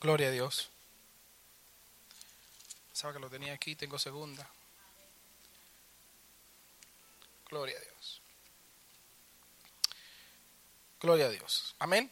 [0.00, 0.70] Gloria a Dios.
[2.88, 4.48] Pensaba que lo tenía aquí, tengo segunda.
[7.50, 8.22] Gloria a Dios.
[10.98, 11.76] Gloria a Dios.
[11.78, 12.10] Amén.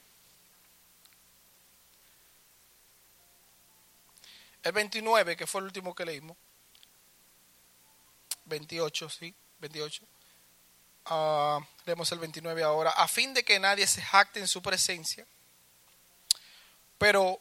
[4.63, 6.37] El 29, que fue el último que leímos.
[8.45, 9.35] 28, sí.
[9.61, 10.05] 28.
[11.11, 12.91] Uh, leemos el 29 ahora.
[12.91, 15.27] A fin de que nadie se jacte en su presencia.
[16.99, 17.41] Pero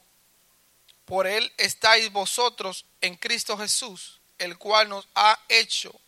[1.06, 6.00] por él estáis vosotros en Cristo Jesús, el cual nos ha hecho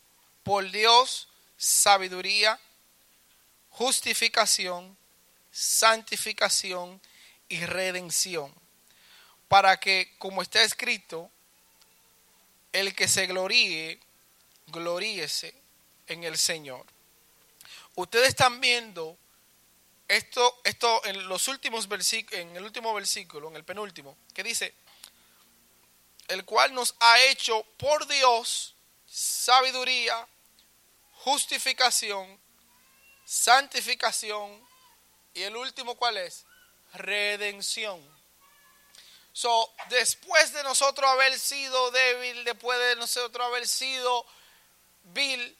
[0.44, 1.28] por Dios
[1.58, 2.60] sabiduría,
[3.70, 4.98] justificación,
[5.52, 7.02] santificación
[7.50, 8.54] y redención.
[9.48, 11.30] Para que, como está escrito,
[12.72, 14.00] el que se gloríe,
[14.68, 15.61] gloríese
[16.12, 16.86] en el Señor.
[17.96, 19.18] Ustedes están viendo
[20.08, 24.74] esto, esto en los últimos versículos, en el último versículo, en el penúltimo, que dice,
[26.28, 28.76] el cual nos ha hecho por Dios
[29.06, 30.28] sabiduría,
[31.24, 32.40] justificación,
[33.26, 34.66] santificación
[35.34, 36.46] y el último cuál es?
[36.94, 38.02] Redención.
[39.34, 44.26] So, después de nosotros haber sido débil, después de nosotros haber sido
[45.04, 45.58] vil,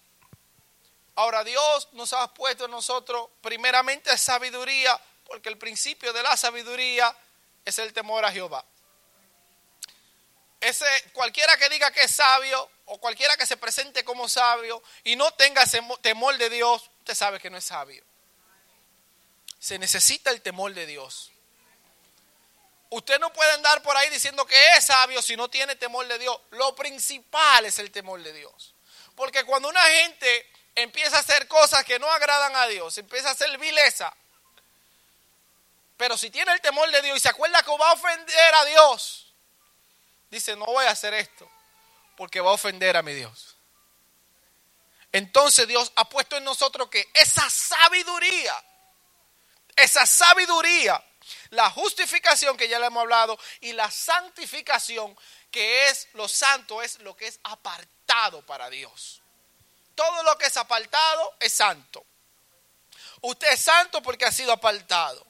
[1.22, 7.16] Ahora Dios nos ha puesto en nosotros primeramente sabiduría, porque el principio de la sabiduría
[7.64, 8.66] es el temor a Jehová.
[10.60, 10.84] Ese,
[11.14, 15.32] cualquiera que diga que es sabio o cualquiera que se presente como sabio y no
[15.36, 15.64] tenga
[16.02, 18.04] temor de Dios, usted sabe que no es sabio.
[19.60, 21.32] Se necesita el temor de Dios.
[22.90, 26.18] Usted no puede andar por ahí diciendo que es sabio si no tiene temor de
[26.18, 26.36] Dios.
[26.50, 28.74] Lo principal es el temor de Dios.
[29.14, 33.32] Porque cuando una gente empieza a hacer cosas que no agradan a Dios, empieza a
[33.32, 34.14] hacer vileza.
[35.98, 38.66] Pero si tiene el temor de Dios y se acuerda que va a ofender a
[38.66, 39.34] Dios,
[40.30, 41.50] dice, no voy a hacer esto
[42.16, 43.56] porque va a ofender a mi Dios.
[45.12, 48.64] entonces Dios ha puesto en nosotros que esa sabiduría,
[49.76, 51.04] esa sabiduría,
[51.50, 55.18] la justificación que ya le hemos hablado y la santificación
[55.52, 59.21] que es lo santo, es lo que es apartado para Dios.
[59.96, 62.06] Todo lo que es apartado es santo.
[63.22, 65.26] Usted es santo porque ha sido apartado.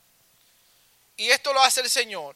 [1.18, 2.36] Y esto lo hace el Señor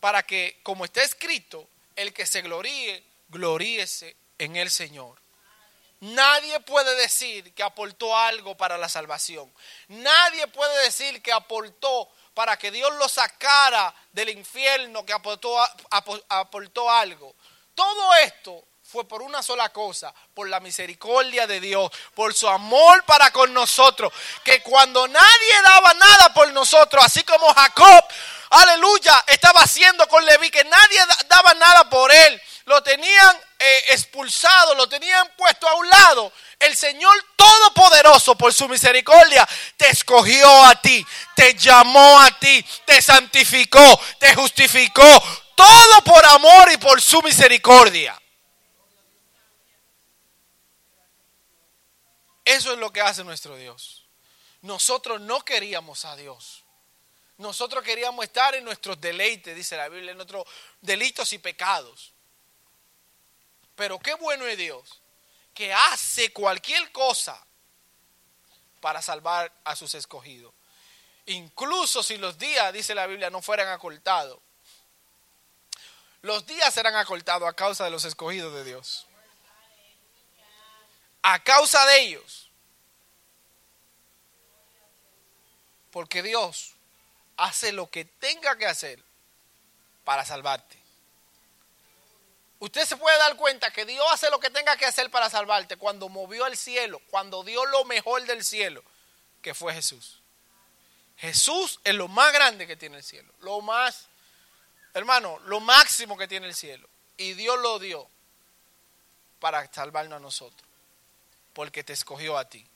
[0.00, 5.18] para que, como está escrito, el que se gloríe, gloríese en el Señor.
[6.00, 9.52] Nadie puede decir que aportó algo para la salvación.
[9.88, 15.58] Nadie puede decir que aportó para que Dios lo sacara del infierno, que aportó,
[16.28, 17.34] aportó algo.
[17.74, 23.02] Todo esto fue por una sola cosa, por la misericordia de Dios, por su amor
[23.04, 24.12] para con nosotros,
[24.44, 28.04] que cuando nadie daba nada por nosotros, así como Jacob,
[28.50, 34.76] aleluya, estaba haciendo con Leví, que nadie daba nada por él, lo tenían eh, expulsado,
[34.76, 36.32] lo tenían puesto a un lado.
[36.60, 41.04] El Señor Todopoderoso, por su misericordia, te escogió a ti,
[41.34, 45.22] te llamó a ti, te santificó, te justificó.
[45.56, 48.20] Todo por amor y por su misericordia.
[52.46, 54.06] Eso es lo que hace nuestro Dios.
[54.62, 56.62] Nosotros no queríamos a Dios.
[57.38, 60.46] Nosotros queríamos estar en nuestros deleites, dice la Biblia, en nuestros
[60.80, 62.12] delitos y pecados.
[63.74, 65.02] Pero qué bueno es Dios,
[65.52, 67.44] que hace cualquier cosa
[68.80, 70.54] para salvar a sus escogidos.
[71.26, 74.38] Incluso si los días, dice la Biblia, no fueran acortados.
[76.22, 79.08] Los días serán acortados a causa de los escogidos de Dios.
[81.28, 82.48] A causa de ellos.
[85.90, 86.74] Porque Dios
[87.36, 89.02] hace lo que tenga que hacer
[90.04, 90.78] para salvarte.
[92.60, 95.76] Usted se puede dar cuenta que Dios hace lo que tenga que hacer para salvarte
[95.76, 98.84] cuando movió el cielo, cuando dio lo mejor del cielo,
[99.42, 100.20] que fue Jesús.
[101.16, 104.06] Jesús es lo más grande que tiene el cielo, lo más,
[104.94, 106.88] hermano, lo máximo que tiene el cielo.
[107.16, 108.08] Y Dios lo dio
[109.40, 110.65] para salvarnos a nosotros,
[111.56, 112.66] porque te escogió a ti,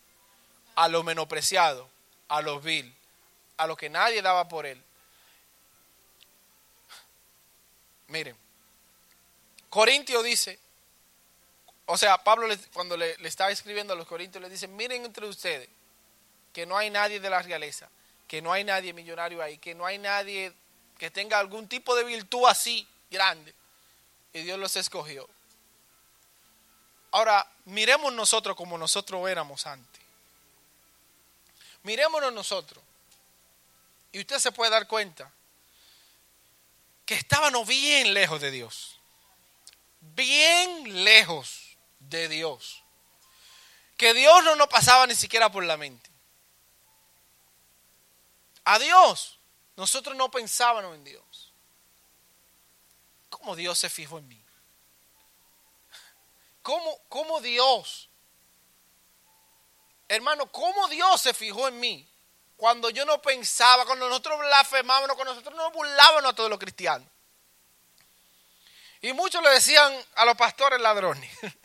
[0.75, 1.87] a lo menospreciado,
[2.29, 2.97] a los vil,
[3.59, 4.83] a lo que nadie daba por él.
[8.09, 8.35] Miren.
[9.69, 10.59] Corintio dice,
[11.85, 15.69] o sea, Pablo cuando le, estaba escribiendo a los Corintios le dice, miren entre ustedes
[16.55, 17.87] que no hay nadie de la realeza,
[18.27, 20.55] que no hay nadie millonario ahí, que no hay nadie
[20.97, 23.53] que tenga algún tipo de virtud así grande.
[24.33, 25.29] Y Dios los escogió.
[27.13, 30.03] Ahora, miremos nosotros como nosotros éramos antes.
[31.83, 32.83] Miremonos nosotros.
[34.13, 35.31] Y usted se puede dar cuenta
[37.07, 39.01] que estábamos bien lejos de Dios
[40.01, 42.83] bien lejos de Dios.
[43.97, 46.09] Que Dios no nos pasaba ni siquiera por la mente.
[48.65, 49.39] A Dios,
[49.77, 51.53] nosotros no pensábamos en Dios.
[53.29, 54.43] ¿Cómo Dios se fijó en mí?
[56.63, 58.11] ¿Cómo, cómo Dios,
[60.09, 62.07] hermano, cómo Dios se fijó en mí?
[62.57, 67.09] Cuando yo no pensaba, cuando nosotros blasfemábamos, cuando nosotros nos burlábamos a todos los cristianos.
[69.01, 71.31] Y muchos le decían a los pastores ladrones.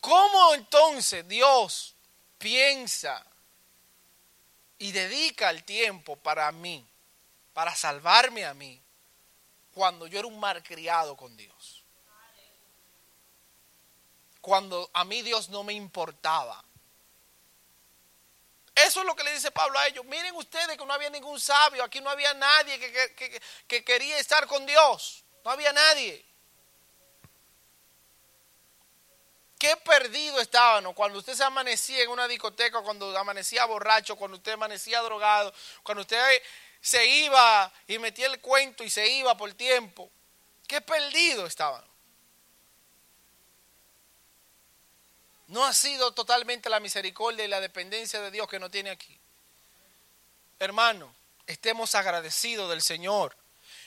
[0.00, 1.94] ¿Cómo entonces Dios
[2.36, 3.24] piensa
[4.76, 6.86] y dedica el tiempo para mí,
[7.52, 8.83] para salvarme a mí,
[9.74, 11.82] cuando yo era un malcriado con Dios?
[14.40, 16.64] Cuando a mí Dios no me importaba.
[18.74, 20.04] Eso es lo que le dice Pablo a ellos.
[20.04, 22.78] Miren ustedes que no había ningún sabio, aquí no había nadie
[23.68, 25.24] que, quería estar con Dios.
[25.44, 26.24] No había nadie.
[29.58, 34.52] Qué perdido estaban cuando usted se amanecía en una discoteca, cuando amanecía borracho, cuando usted
[34.52, 36.42] amanecía drogado, cuando usted
[36.84, 40.10] se iba y metía el cuento y se iba por tiempo.
[40.66, 41.82] Qué perdido estaban.
[45.46, 49.18] No ha sido totalmente la misericordia y la dependencia de Dios que no tiene aquí.
[50.58, 51.14] Hermano,
[51.46, 53.34] estemos agradecidos del Señor.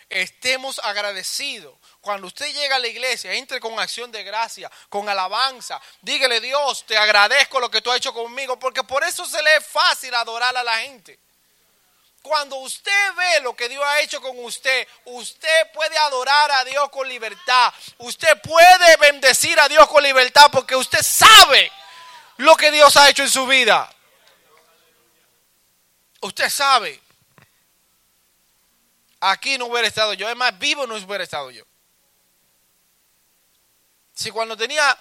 [0.09, 1.77] Estemos agradecidos.
[2.01, 5.79] Cuando usted llega a la iglesia, entre con acción de gracia, con alabanza.
[6.01, 9.57] Dígale, Dios, te agradezco lo que tú has hecho conmigo, porque por eso se le
[9.57, 11.26] es fácil adorar a la gente.
[12.27, 16.89] Cuando usted ve lo que Dios ha hecho con usted, usted puede adorar a Dios
[16.89, 17.73] con libertad.
[17.99, 21.71] Usted puede bendecir a Dios con libertad porque usted sabe
[22.35, 23.89] lo que Dios ha hecho en su vida.
[26.19, 27.01] Usted sabe.
[29.21, 30.27] Aquí no hubiera estado yo.
[30.27, 31.63] Es más, vivo no hubiera estado yo.
[34.13, 34.97] Si cuando tenía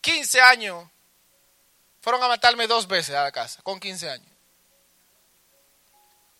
[0.00, 0.88] 15 años
[2.00, 4.35] fueron a matarme dos veces a la casa, con 15 años.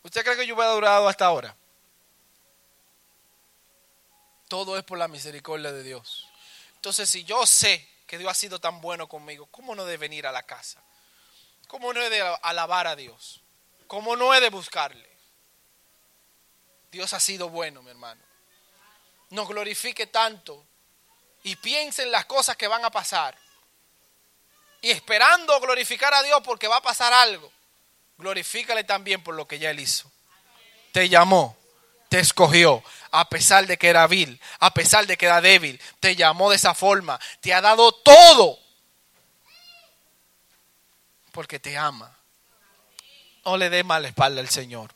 [0.07, 1.57] ¿Usted cree que yo hubiera durado hasta ahora?
[4.47, 6.28] Todo es por la misericordia de Dios.
[6.77, 10.28] Entonces, si yo sé que Dios ha sido tan bueno conmigo, ¿cómo no de venir
[10.28, 10.81] a la casa?
[11.66, 13.41] ¿Cómo no he de alabar a Dios?
[13.89, 15.11] ¿Cómo no he de buscarle?
[16.93, 18.23] Dios ha sido bueno, mi hermano.
[19.31, 20.65] No glorifique tanto
[21.43, 23.37] y piense en las cosas que van a pasar.
[24.83, 27.51] Y esperando glorificar a Dios porque va a pasar algo,
[28.19, 30.11] glorifícale también por lo que ya Él hizo.
[30.93, 31.57] Te llamó,
[32.09, 36.17] te escogió, a pesar de que era vil, a pesar de que era débil, te
[36.17, 38.59] llamó de esa forma, te ha dado todo
[41.33, 42.17] porque te ama.
[43.45, 44.95] No le dé mala espalda al Señor.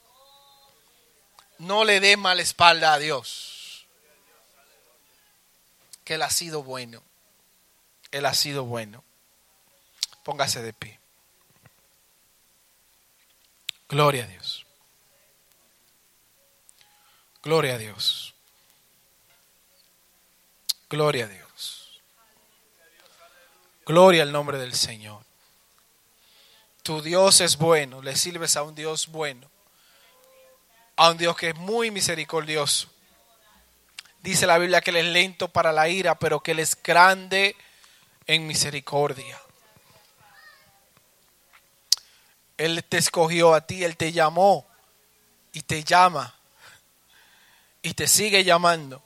[1.59, 3.87] No le dé mala espalda a Dios.
[6.03, 7.03] Que Él ha sido bueno.
[8.11, 9.05] Él ha sido bueno.
[10.25, 11.00] Póngase de pie.
[13.91, 14.65] Gloria a Dios.
[17.43, 18.35] Gloria a Dios.
[20.89, 22.01] Gloria a Dios.
[23.85, 25.25] Gloria al nombre del Señor.
[26.85, 29.51] Tu Dios es bueno, le sirves a un Dios bueno,
[30.95, 32.89] a un Dios que es muy misericordioso.
[34.23, 37.57] Dice la Biblia que Él es lento para la ira, pero que Él es grande
[38.29, 39.41] en misericordia.
[42.61, 44.67] Él te escogió a ti, Él te llamó
[45.55, 46.35] y te llama
[47.81, 49.03] y te sigue llamando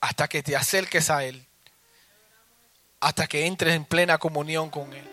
[0.00, 1.44] hasta que te acerques a Él,
[3.00, 5.04] hasta que entres en plena comunión con Él.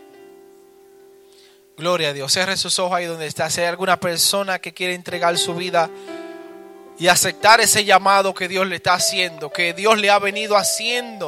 [1.78, 2.32] Gloria a Dios.
[2.32, 3.50] Cierre sus ojos ahí donde está.
[3.50, 5.90] Si hay alguna persona que quiere entregar su vida
[7.00, 11.28] y aceptar ese llamado que Dios le está haciendo, que Dios le ha venido haciendo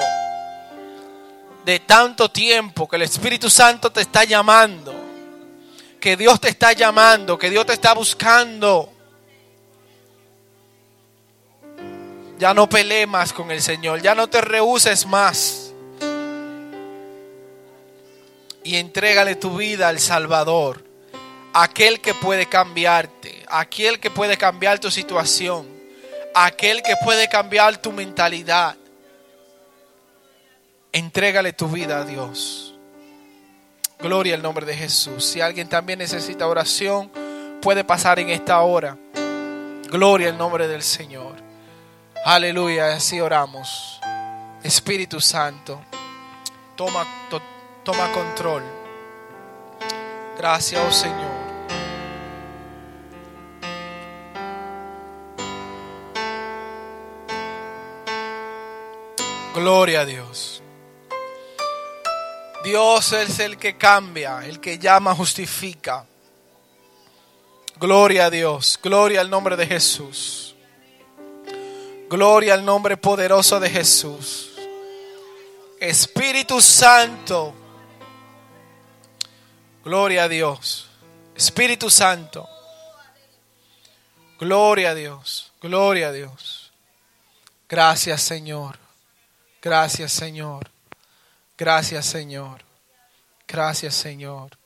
[1.65, 5.02] de tanto tiempo, que el Espíritu Santo te está llamando,
[6.03, 8.91] que Dios te está llamando, que Dios te está buscando.
[12.37, 15.71] Ya no pelees más con el Señor, ya no te rehuses más
[18.65, 20.83] y entrégale tu vida al Salvador,
[21.53, 25.65] aquel que puede cambiarte, aquel que puede cambiar tu situación,
[26.35, 28.75] aquel que puede cambiar tu mentalidad.
[30.91, 32.72] Entrégale tu vida a Dios.
[34.03, 35.23] Gloria al nombre de Jesús.
[35.23, 37.09] Si alguien también necesita oración,
[37.61, 38.97] puede pasar en esta hora.
[39.89, 41.37] Gloria al nombre del Señor.
[42.25, 44.01] Aleluya, así oramos.
[44.61, 45.81] Espíritu Santo,
[46.75, 47.07] toma
[47.85, 48.63] toma control.
[50.37, 51.31] Gracias, oh Señor.
[59.53, 60.62] Gloria a Dios.
[62.63, 66.05] Dios es el que cambia, el que llama, justifica.
[67.75, 70.55] Gloria a Dios, gloria al nombre de Jesús.
[72.09, 74.51] Gloria al nombre poderoso de Jesús.
[75.79, 77.53] Espíritu Santo.
[79.83, 80.87] Gloria a Dios.
[81.35, 82.47] Espíritu Santo.
[84.39, 85.51] Gloria a Dios.
[85.61, 86.71] Gloria a Dios.
[87.67, 88.77] Gracias Señor.
[89.61, 90.72] Gracias Señor.
[91.57, 92.61] Gracias Señor.
[93.47, 94.57] Gracias Señor.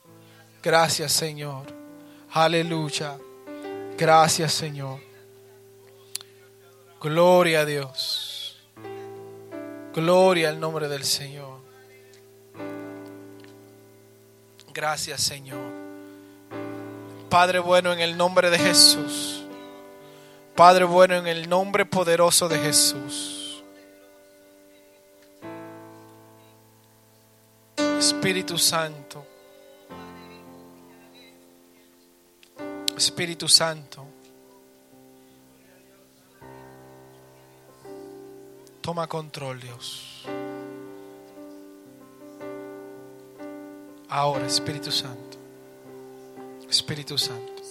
[0.62, 1.66] Gracias Señor.
[2.30, 3.16] Aleluya.
[3.96, 5.00] Gracias Señor.
[7.00, 8.58] Gloria a Dios.
[9.94, 11.58] Gloria al nombre del Señor.
[14.72, 15.72] Gracias, Señor.
[17.28, 19.42] Padre bueno, en el nombre de Jesús.
[20.54, 23.37] Padre bueno, en el nombre poderoso de Jesús.
[27.98, 29.26] Espíritu Santo.
[32.96, 34.06] Espíritu Santo.
[38.80, 40.24] Toma control, Dios.
[44.08, 45.36] Ahora, Espíritu Santo.
[46.70, 47.62] Espíritu Santo.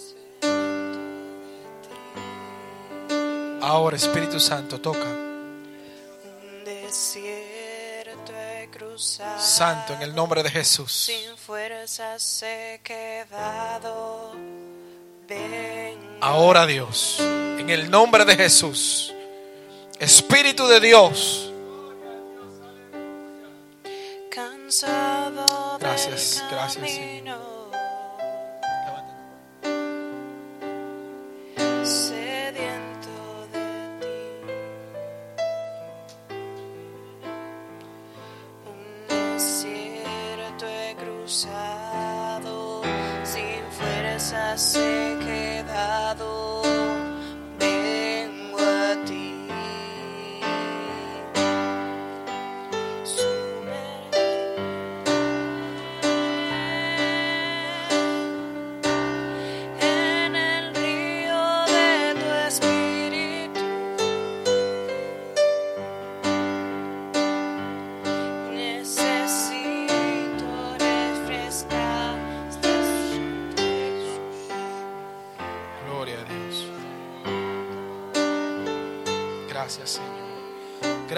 [3.61, 5.07] Ahora, Espíritu Santo, toca.
[9.39, 10.91] Santo, en el nombre de Jesús.
[10.91, 14.35] Sin fuerzas he quedado.
[16.21, 19.13] Ahora, Dios, en el nombre de Jesús.
[19.99, 21.51] Espíritu de Dios.
[24.29, 27.56] Cansado Gracias, gracias, Señor.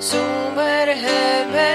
[0.00, 1.69] Sumber heaven.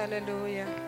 [0.00, 0.79] Hallelujah.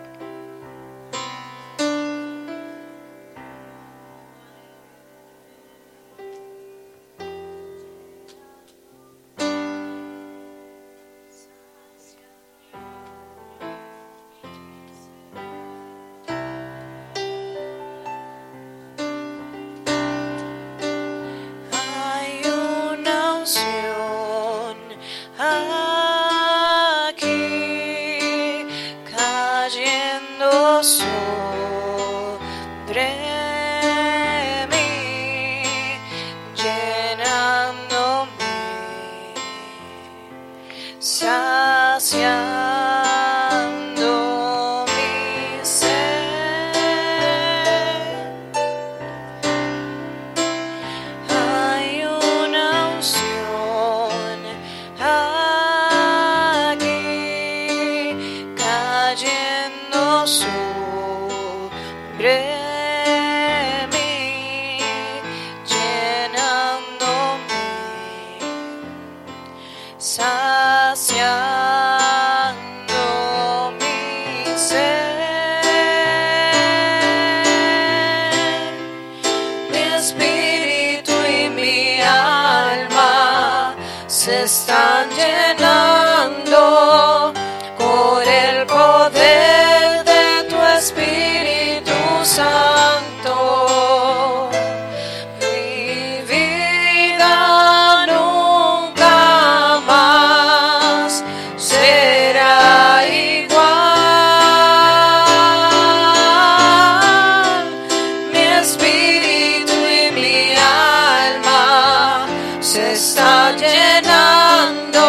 [113.22, 115.02] Está llenando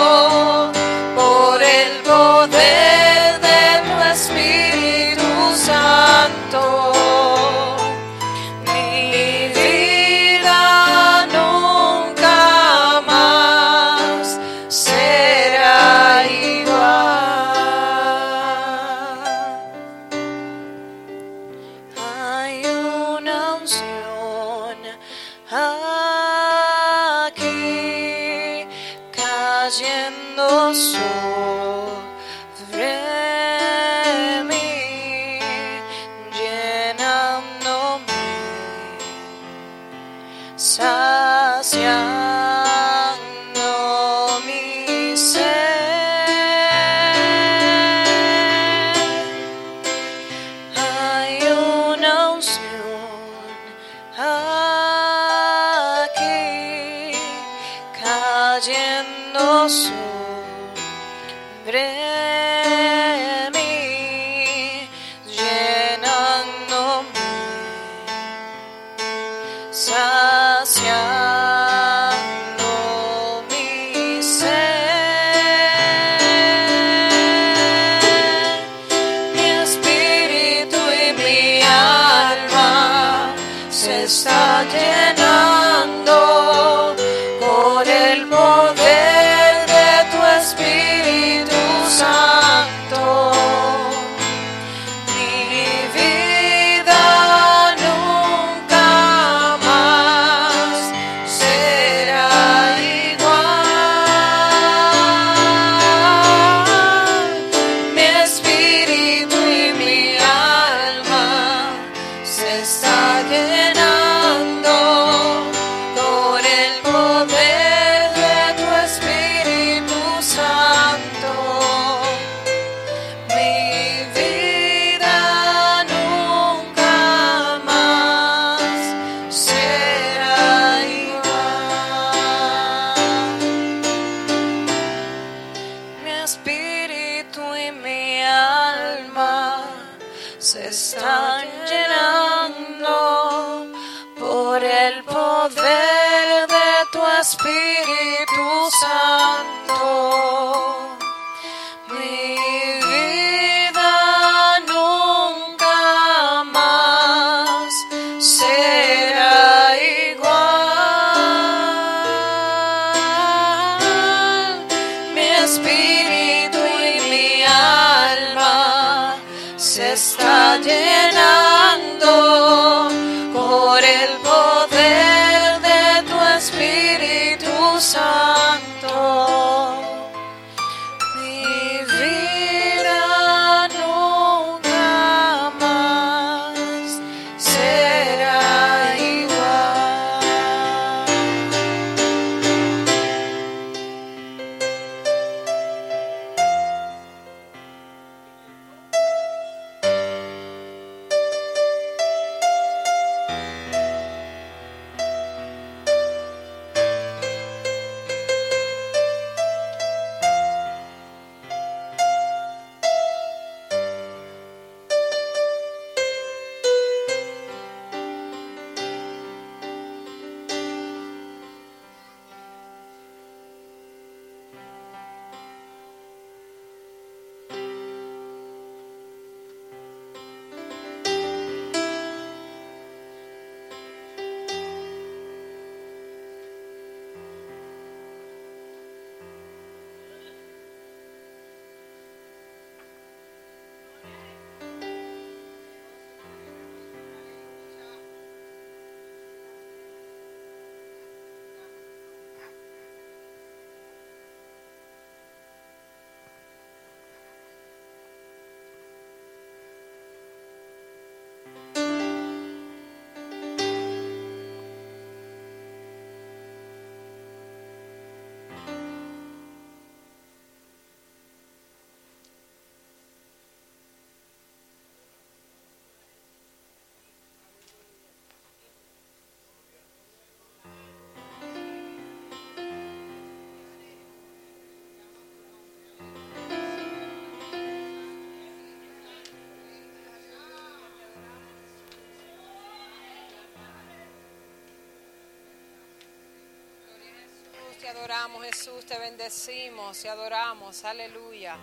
[297.84, 301.57] te adoramos Jesús, te bendecimos, te adoramos, aleluya,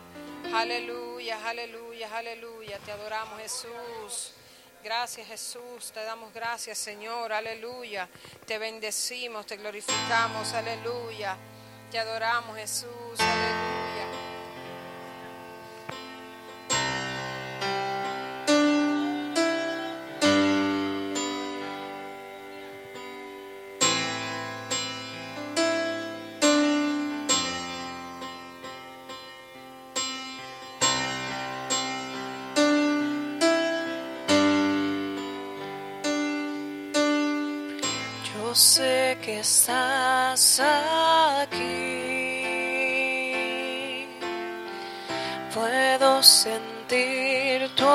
[0.53, 4.35] aleluya, aleluya, aleluya, te adoramos Jesús.
[4.85, 8.07] Gracias Jesús, te damos gracias Señor, aleluya,
[8.47, 11.39] te bendecimos, te glorificamos, aleluya,
[11.91, 13.70] te adoramos Jesús, aleluya.
[38.55, 41.61] Sé que estás aquí.
[45.55, 47.87] Puedo sentir tu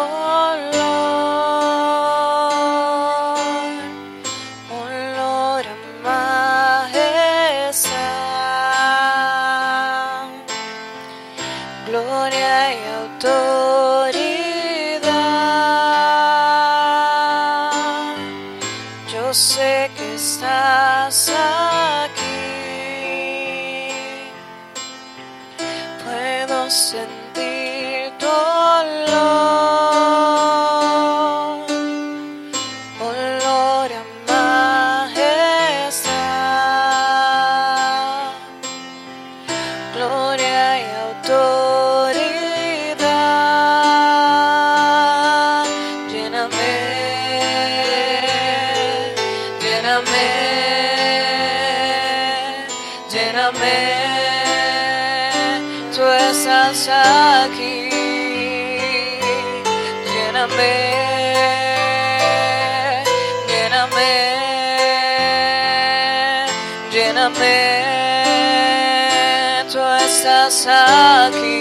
[70.95, 71.54] estás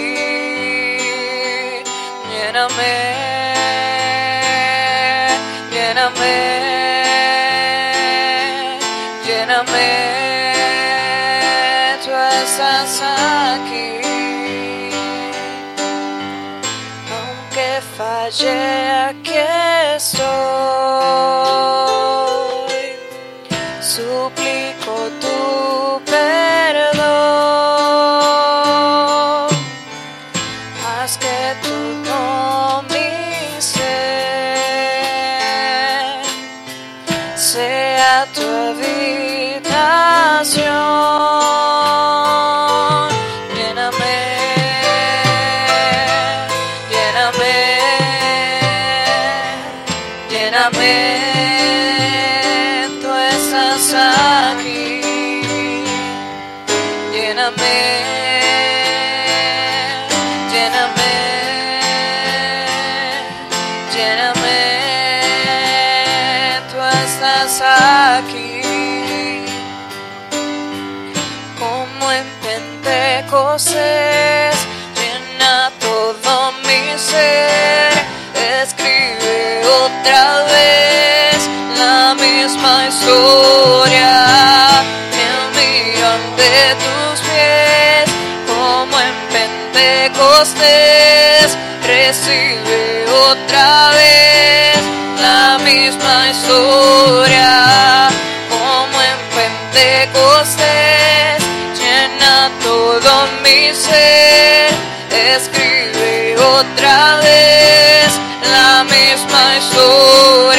[50.71, 51.74] lléname.
[82.65, 84.13] Misma historia.
[85.15, 85.27] Me
[85.57, 88.05] miran de tus pies,
[88.47, 89.15] como en
[89.73, 91.47] Pentecostés.
[91.85, 92.81] Recibe
[93.29, 94.77] otra vez
[95.21, 97.51] la misma historia.
[98.49, 101.39] Como en Pentecostés,
[101.79, 103.11] llena todo
[103.43, 104.69] mi ser.
[105.11, 108.09] Escribe otra vez
[108.51, 110.54] la misma historia.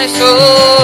[0.00, 0.79] Misma historia.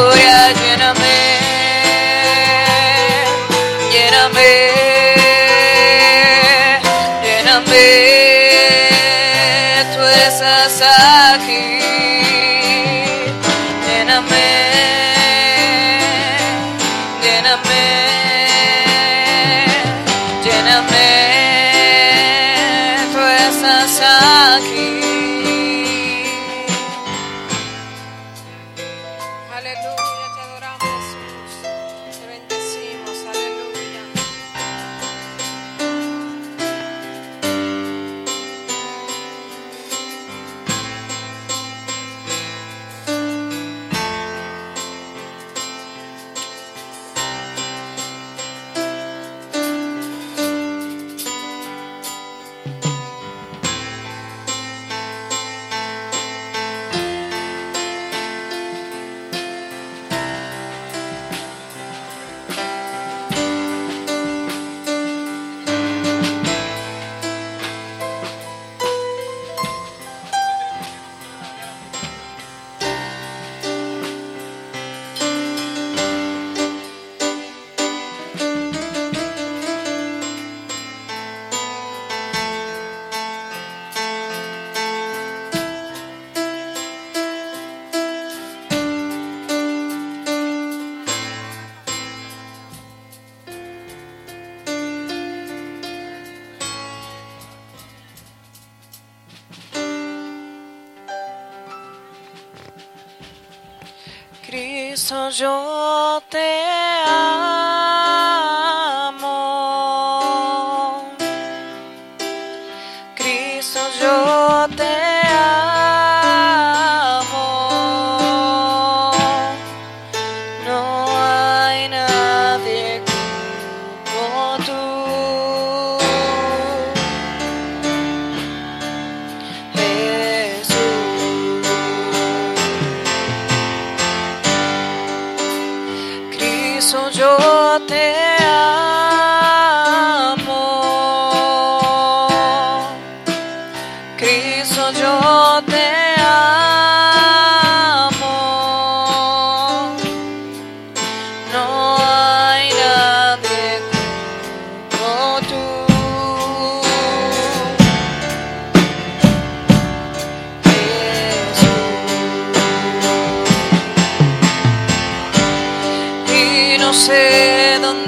[105.39, 106.46] Yo te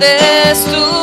[0.01, 0.98] estuviera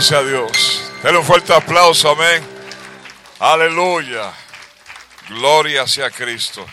[0.00, 0.92] Sea Dios.
[1.02, 2.46] Denle un fuerte aplauso, amén.
[3.38, 4.30] Aleluya.
[5.30, 6.66] Gloria sea Cristo.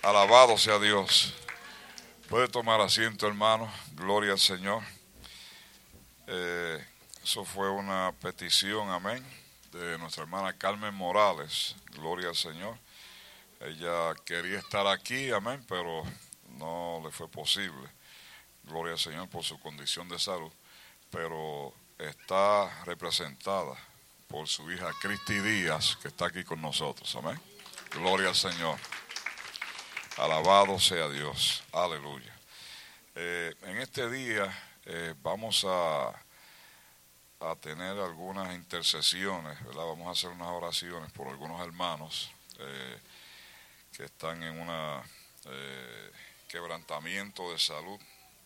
[0.00, 1.34] Alabado sea Dios.
[2.30, 3.70] Puede tomar asiento, hermano.
[3.92, 4.82] Gloria al Señor.
[6.26, 6.82] Eh,
[7.22, 9.22] eso fue una petición, amén,
[9.70, 11.76] de nuestra hermana Carmen Morales.
[11.92, 12.78] Gloria al Señor.
[13.60, 16.02] Ella quería estar aquí, amén, pero
[16.56, 17.90] no le fue posible.
[18.64, 20.50] Gloria al Señor por su condición de salud.
[21.10, 21.74] Pero
[22.08, 23.76] está representada
[24.26, 27.14] por su hija Cristi Díaz, que está aquí con nosotros.
[27.16, 27.38] Amén.
[27.92, 28.78] Gloria al Señor.
[30.16, 31.62] Alabado sea Dios.
[31.72, 32.34] Aleluya.
[33.14, 34.50] Eh, en este día
[34.86, 36.08] eh, vamos a,
[37.40, 39.84] a tener algunas intercesiones, ¿verdad?
[39.84, 43.00] Vamos a hacer unas oraciones por algunos hermanos eh,
[43.92, 45.02] que están en un
[46.48, 48.00] quebrantamiento de salud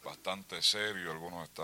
[0.05, 1.63] bastante serio, algunos están